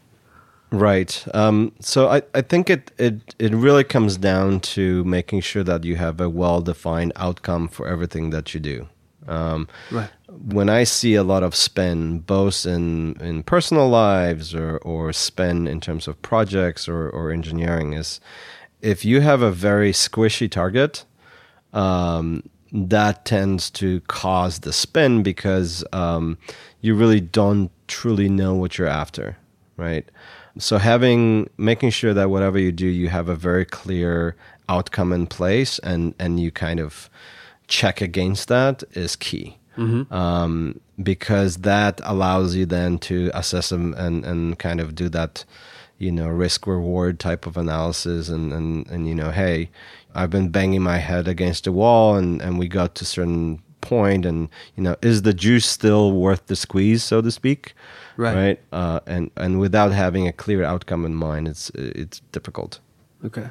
[0.72, 1.26] Right.
[1.34, 5.84] Um, so I, I think it, it, it really comes down to making sure that
[5.84, 8.88] you have a well defined outcome for everything that you do.
[9.28, 10.10] Um, right.
[10.30, 15.68] When I see a lot of spend, both in, in personal lives or, or spend
[15.68, 18.22] in terms of projects or, or engineering, is
[18.82, 21.04] if you have a very squishy target,
[21.74, 22.42] um,
[22.76, 26.38] that tends to cause the spin because um,
[26.82, 29.38] you really don't truly know what you're after,
[29.78, 30.06] right?
[30.58, 34.36] So having making sure that whatever you do, you have a very clear
[34.68, 37.10] outcome in place, and and you kind of
[37.68, 39.58] check against that is key.
[39.78, 40.14] Mm-hmm.
[40.14, 45.44] Um, because that allows you then to assess them and, and kind of do that,
[45.98, 49.70] you know, risk reward type of analysis and, and, and, you know, hey,
[50.14, 53.62] I've been banging my head against a wall and, and we got to a certain
[53.82, 57.74] point and, you know, is the juice still worth the squeeze, so to speak?
[58.18, 58.36] Right.
[58.36, 58.60] Right.
[58.72, 62.80] Uh, and, and without having a clear outcome in mind, it's, it's difficult.
[63.24, 63.50] Okay.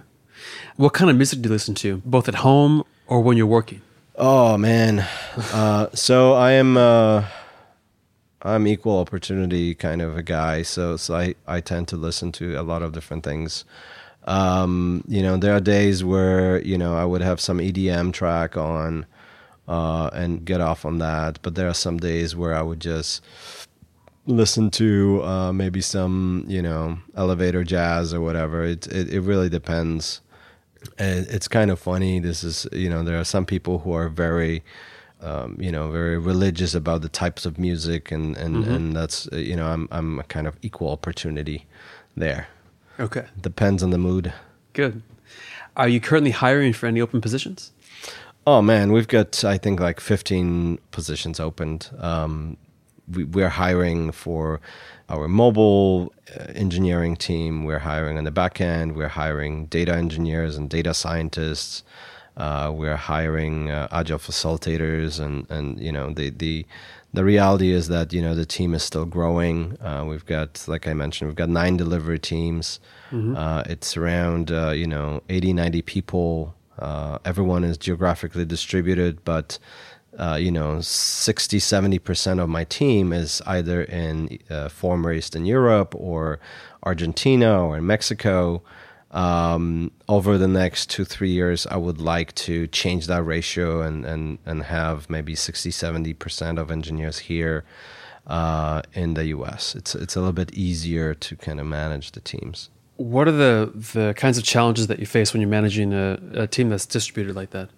[0.76, 3.80] What kind of music do you listen to, both at home or when you're working?
[4.16, 5.07] Oh man,
[5.53, 7.24] uh, so I am uh,
[8.45, 10.62] I'm equal opportunity kind of a guy.
[10.62, 13.64] So so I I tend to listen to a lot of different things.
[14.26, 18.57] Um, you know, there are days where you know I would have some EDM track
[18.57, 19.07] on
[19.68, 23.24] uh, and get off on that, but there are some days where I would just
[24.26, 28.64] listen to uh, maybe some you know elevator jazz or whatever.
[28.64, 30.20] It it, it really depends
[30.99, 32.20] and it's kind of funny.
[32.20, 34.62] This is, you know, there are some people who are very,
[35.24, 38.72] um, you know, very religious about the types of music, and and mm-hmm.
[38.72, 41.66] and that's, uh, you know, I'm I'm a kind of equal opportunity
[42.16, 42.48] there.
[43.00, 43.26] Okay.
[43.40, 44.32] Depends on the mood.
[44.72, 45.02] Good.
[45.76, 47.72] Are you currently hiring for any open positions?
[48.46, 51.90] Oh man, we've got I think like 15 positions opened.
[51.98, 52.58] Um,
[53.10, 54.60] we, we're hiring for
[55.08, 57.64] our mobile uh, engineering team.
[57.64, 58.94] We're hiring on the back end.
[58.94, 61.82] We're hiring data engineers and data scientists.
[62.37, 66.66] Uh, we're hiring uh, agile facilitators, and and you know the the
[67.12, 69.80] the reality is that you know the team is still growing.
[69.80, 72.80] Uh, we've got, like I mentioned, we've got nine delivery teams.
[73.12, 73.37] Mm-hmm.
[73.37, 76.55] Uh, it's around uh, you know 80, 90 people.
[77.24, 79.59] everyone is geographically distributed, but
[80.18, 85.95] uh, you know, 60, 70% of my team is either in uh, former Eastern Europe
[85.97, 86.39] or
[86.85, 88.62] Argentina or in Mexico.
[89.14, 94.04] Um, over the next two, three years, I would like to change that ratio and,
[94.04, 97.64] and, and have maybe 60, 70% of engineers here
[98.26, 99.76] uh, in the US.
[99.76, 102.70] It's, it's a little bit easier to kind of manage the teams.
[102.96, 106.46] What are the, the kinds of challenges that you face when you're managing a, a
[106.48, 107.70] team that's distributed like that?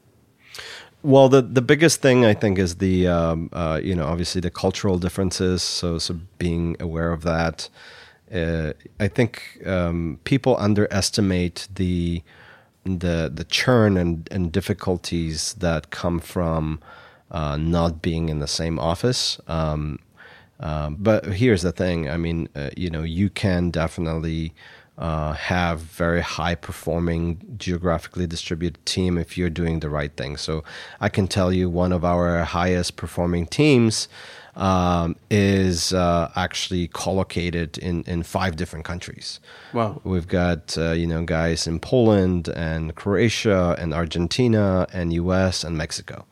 [1.02, 4.50] Well, the the biggest thing I think is the um, uh, you know obviously the
[4.50, 5.62] cultural differences.
[5.62, 7.68] So so being aware of that.
[8.32, 12.22] Uh, I think um, people underestimate the
[12.84, 16.80] the the churn and, and difficulties that come from
[17.30, 19.40] uh, not being in the same office.
[19.48, 19.98] Um,
[20.60, 22.08] um but here's the thing.
[22.08, 24.54] I mean, uh, you know, you can definitely
[24.98, 30.64] uh, have very high performing geographically distributed team if you're doing the right thing so
[31.00, 34.08] i can tell you one of our highest performing teams
[34.56, 39.38] um, is uh, actually collocated in, in five different countries.
[39.72, 40.00] Wow!
[40.02, 45.62] We've got uh, you know guys in Poland and Croatia and Argentina and U.S.
[45.62, 46.24] and Mexico,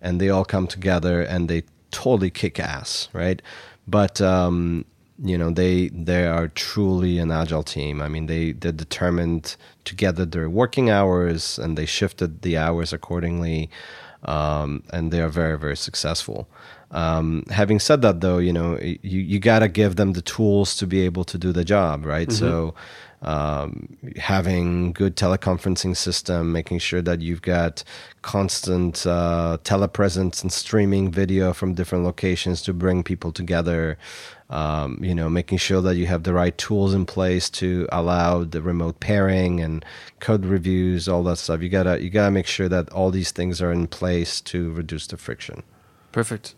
[0.00, 1.62] and they all come together and they
[1.92, 3.40] totally kick ass, right?
[3.86, 4.84] But um,
[5.22, 8.02] you know they they are truly an agile team.
[8.02, 13.70] I mean they they're determined together their working hours and they shifted the hours accordingly.
[14.22, 16.46] Um, and they are very, very successful.
[16.92, 20.76] Um, having said that, though, you know, you, you got to give them the tools
[20.76, 22.28] to be able to do the job, right?
[22.28, 22.38] Mm-hmm.
[22.38, 22.74] So,
[23.22, 27.84] um, having good teleconferencing system, making sure that you've got
[28.22, 33.98] constant uh, telepresence and streaming video from different locations to bring people together.
[34.48, 38.42] Um, you know, making sure that you have the right tools in place to allow
[38.42, 39.84] the remote pairing and
[40.18, 41.62] code reviews, all that stuff.
[41.62, 45.06] You gotta you gotta make sure that all these things are in place to reduce
[45.06, 45.62] the friction.
[46.10, 46.56] Perfect.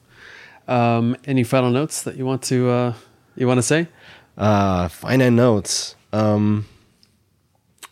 [0.68, 2.94] Um, any final notes that you want to uh,
[3.36, 3.88] you want to say?
[4.36, 5.96] Uh, final notes.
[6.12, 6.66] Um,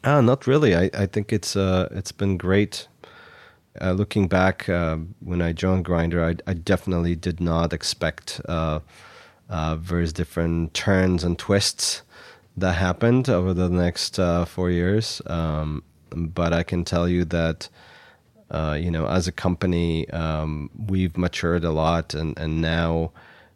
[0.04, 0.74] ah, not really.
[0.74, 2.88] I, I think it's uh, it's been great.
[3.80, 8.80] Uh, looking back, uh, when I joined Grindr, I, I definitely did not expect uh,
[9.48, 12.02] uh, various different turns and twists
[12.56, 15.22] that happened over the next uh, four years.
[15.26, 17.68] Um, but I can tell you that,
[18.50, 23.12] uh, you know, as a company, um, we've matured a lot, and and now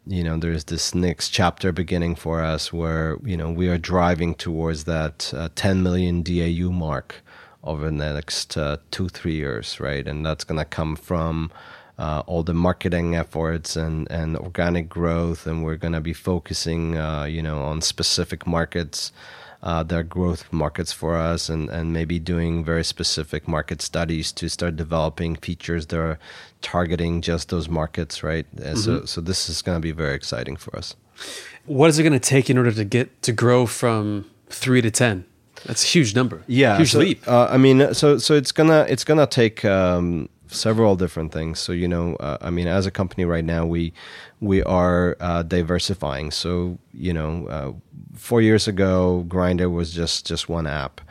[0.07, 4.35] you know there's this next chapter beginning for us where you know we are driving
[4.35, 7.23] towards that uh, 10 million DAU mark
[7.63, 10.07] over the next uh, two three years, right?
[10.07, 11.51] And that's going to come from
[11.97, 16.97] uh, all the marketing efforts and and organic growth, and we're going to be focusing,
[16.97, 19.11] uh, you know, on specific markets
[19.65, 24.47] uh, their growth markets for us and, and maybe doing very specific market studies to
[24.47, 26.19] start developing features that are
[26.61, 28.45] targeting just those markets, right?
[28.55, 28.75] Mm-hmm.
[28.75, 30.95] So, so this is going to be very exciting for us.
[31.65, 34.91] What is it going to take in order to get to grow from three to
[34.91, 35.25] 10?
[35.65, 36.43] That's a huge number.
[36.47, 37.27] Yeah, huge so, leap.
[37.27, 41.59] Uh, I mean, so so it's gonna it's gonna take um, several different things.
[41.59, 43.93] So you know, uh, I mean, as a company right now, we
[44.39, 46.31] we are uh, diversifying.
[46.31, 47.71] So you know, uh,
[48.15, 51.01] four years ago, Grindr was just just one app.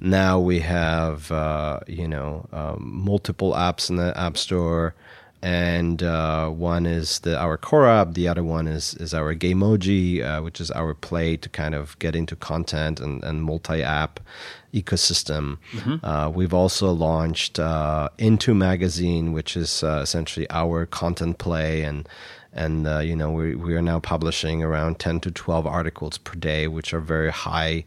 [0.00, 4.94] Now we have uh, you know um, multiple apps in the app store,
[5.42, 8.14] and uh, one is the our core app.
[8.14, 11.98] The other one is is our Gaymoji, uh, which is our play to kind of
[11.98, 14.20] get into content and, and multi app
[14.74, 15.58] ecosystem.
[15.72, 16.04] Mm-hmm.
[16.04, 22.08] Uh, we've also launched uh, Into Magazine, which is uh, essentially our content play and
[22.52, 26.34] and uh, you know we we are now publishing around 10 to 12 articles per
[26.34, 27.84] day which are very high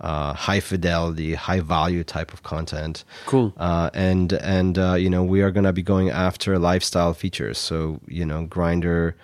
[0.00, 5.22] uh, high fidelity high value type of content cool uh, and and uh, you know
[5.22, 9.14] we are going to be going after lifestyle features so you know Grindr.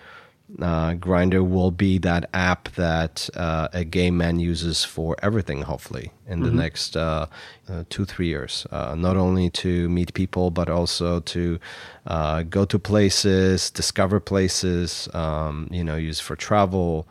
[0.61, 6.13] uh, Grindr will be that app that uh, a gay man uses for everything, hopefully,
[6.27, 6.59] in the mm-hmm.
[6.59, 7.27] next uh,
[7.69, 8.67] uh, two, three years.
[8.71, 11.59] Uh, not only to meet people, but also to
[12.07, 17.07] uh, go to places, discover places, um, you know, use for travel,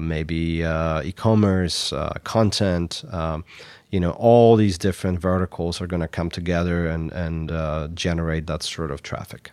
[0.00, 1.92] maybe e commerce,
[2.24, 3.04] content.
[3.10, 3.44] Um,
[3.90, 8.62] you know, all these different verticals are going to come together and, and generate that
[8.62, 9.52] sort of traffic.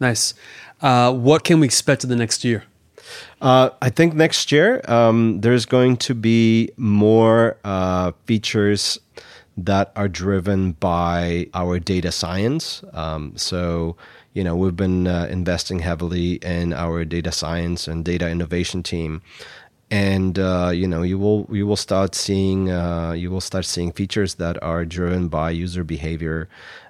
[0.00, 0.34] Nice.
[0.80, 2.64] Uh, what can we expect in the next year?
[3.40, 8.98] Uh, I think next year um, there's going to be more uh, features
[9.56, 12.84] that are driven by our data science.
[12.92, 13.96] Um, so,
[14.38, 19.20] you know, we've been uh, investing heavily in our data science and data innovation team.
[19.90, 23.90] And uh, you know you will you will start seeing uh, you will start seeing
[23.90, 26.46] features that are driven by user behavior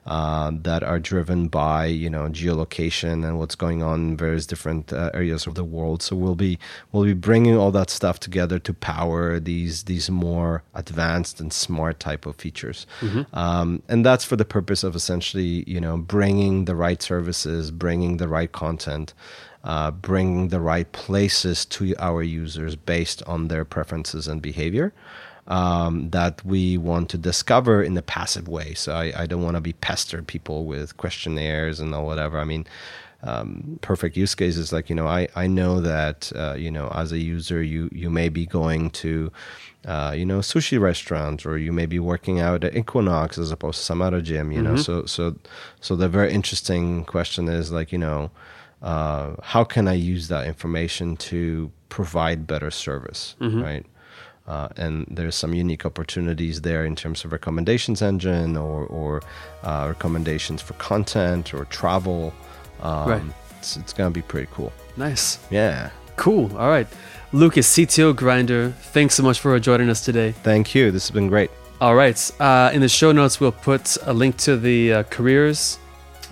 [0.08, 4.92] uh, that are driven by you know geolocation and what's going on in various different
[4.92, 6.58] uh, areas of the world so we'll be
[6.90, 12.00] we'll be bringing all that stuff together to power these these more advanced and smart
[12.00, 13.22] type of features mm-hmm.
[13.38, 18.16] um, and that's for the purpose of essentially you know bringing the right services bringing
[18.16, 19.12] the right content
[19.64, 24.92] uh, bringing the right places to our users based on their preferences and behavior.
[25.48, 28.74] Um, that we want to discover in a passive way.
[28.74, 32.38] So I, I don't want to be pester people with questionnaires and all whatever.
[32.38, 32.66] I mean,
[33.22, 37.12] um, perfect use cases like you know I, I know that uh, you know as
[37.12, 39.32] a user you you may be going to
[39.86, 43.78] uh, you know sushi restaurants or you may be working out at Equinox as opposed
[43.78, 44.74] to some other gym you mm-hmm.
[44.74, 45.34] know so so
[45.80, 48.30] so the very interesting question is like you know
[48.82, 53.62] uh, how can I use that information to provide better service, mm-hmm.
[53.62, 53.86] right?
[54.48, 59.22] Uh, and there's some unique opportunities there in terms of recommendations engine or, or
[59.62, 62.32] uh, recommendations for content or travel.
[62.80, 63.22] Um, right.
[63.58, 64.72] It's, it's going to be pretty cool.
[64.96, 65.38] Nice.
[65.50, 65.90] Yeah.
[66.16, 66.56] Cool.
[66.56, 66.88] All right.
[67.32, 70.32] Lucas, CTO Grindr, thanks so much for joining us today.
[70.32, 70.90] Thank you.
[70.90, 71.50] This has been great.
[71.80, 72.18] All right.
[72.40, 75.78] Uh, in the show notes, we'll put a link to the uh, careers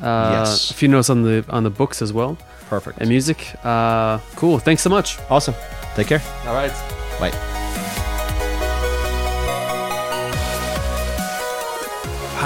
[0.02, 0.70] uh, yes.
[0.70, 2.36] A few notes on the on the books as well.
[2.68, 2.98] Perfect.
[2.98, 3.54] And music.
[3.64, 4.58] Uh, cool.
[4.58, 5.18] Thanks so much.
[5.30, 5.54] Awesome.
[5.94, 6.22] Take care.
[6.46, 6.72] All right.
[7.18, 7.65] Bye.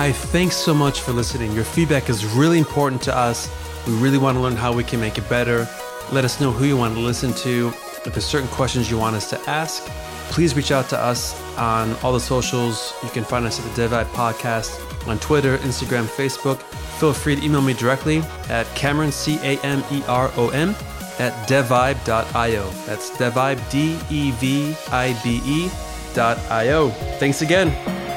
[0.01, 1.53] Hi, thanks so much for listening.
[1.53, 3.51] Your feedback is really important to us.
[3.87, 5.69] We really want to learn how we can make it better.
[6.11, 7.69] Let us know who you want to listen to.
[7.69, 9.85] If there's certain questions you want us to ask,
[10.31, 12.95] please reach out to us on all the socials.
[13.03, 16.63] You can find us at the DevVibe Podcast on Twitter, Instagram, Facebook.
[16.99, 20.71] Feel free to email me directly at Cameron, C A M E R O N,
[21.19, 22.71] at devvibe.io.
[22.87, 25.71] That's devvibe, D E V I B E
[26.15, 26.89] dot I O.
[27.19, 28.10] Thanks again.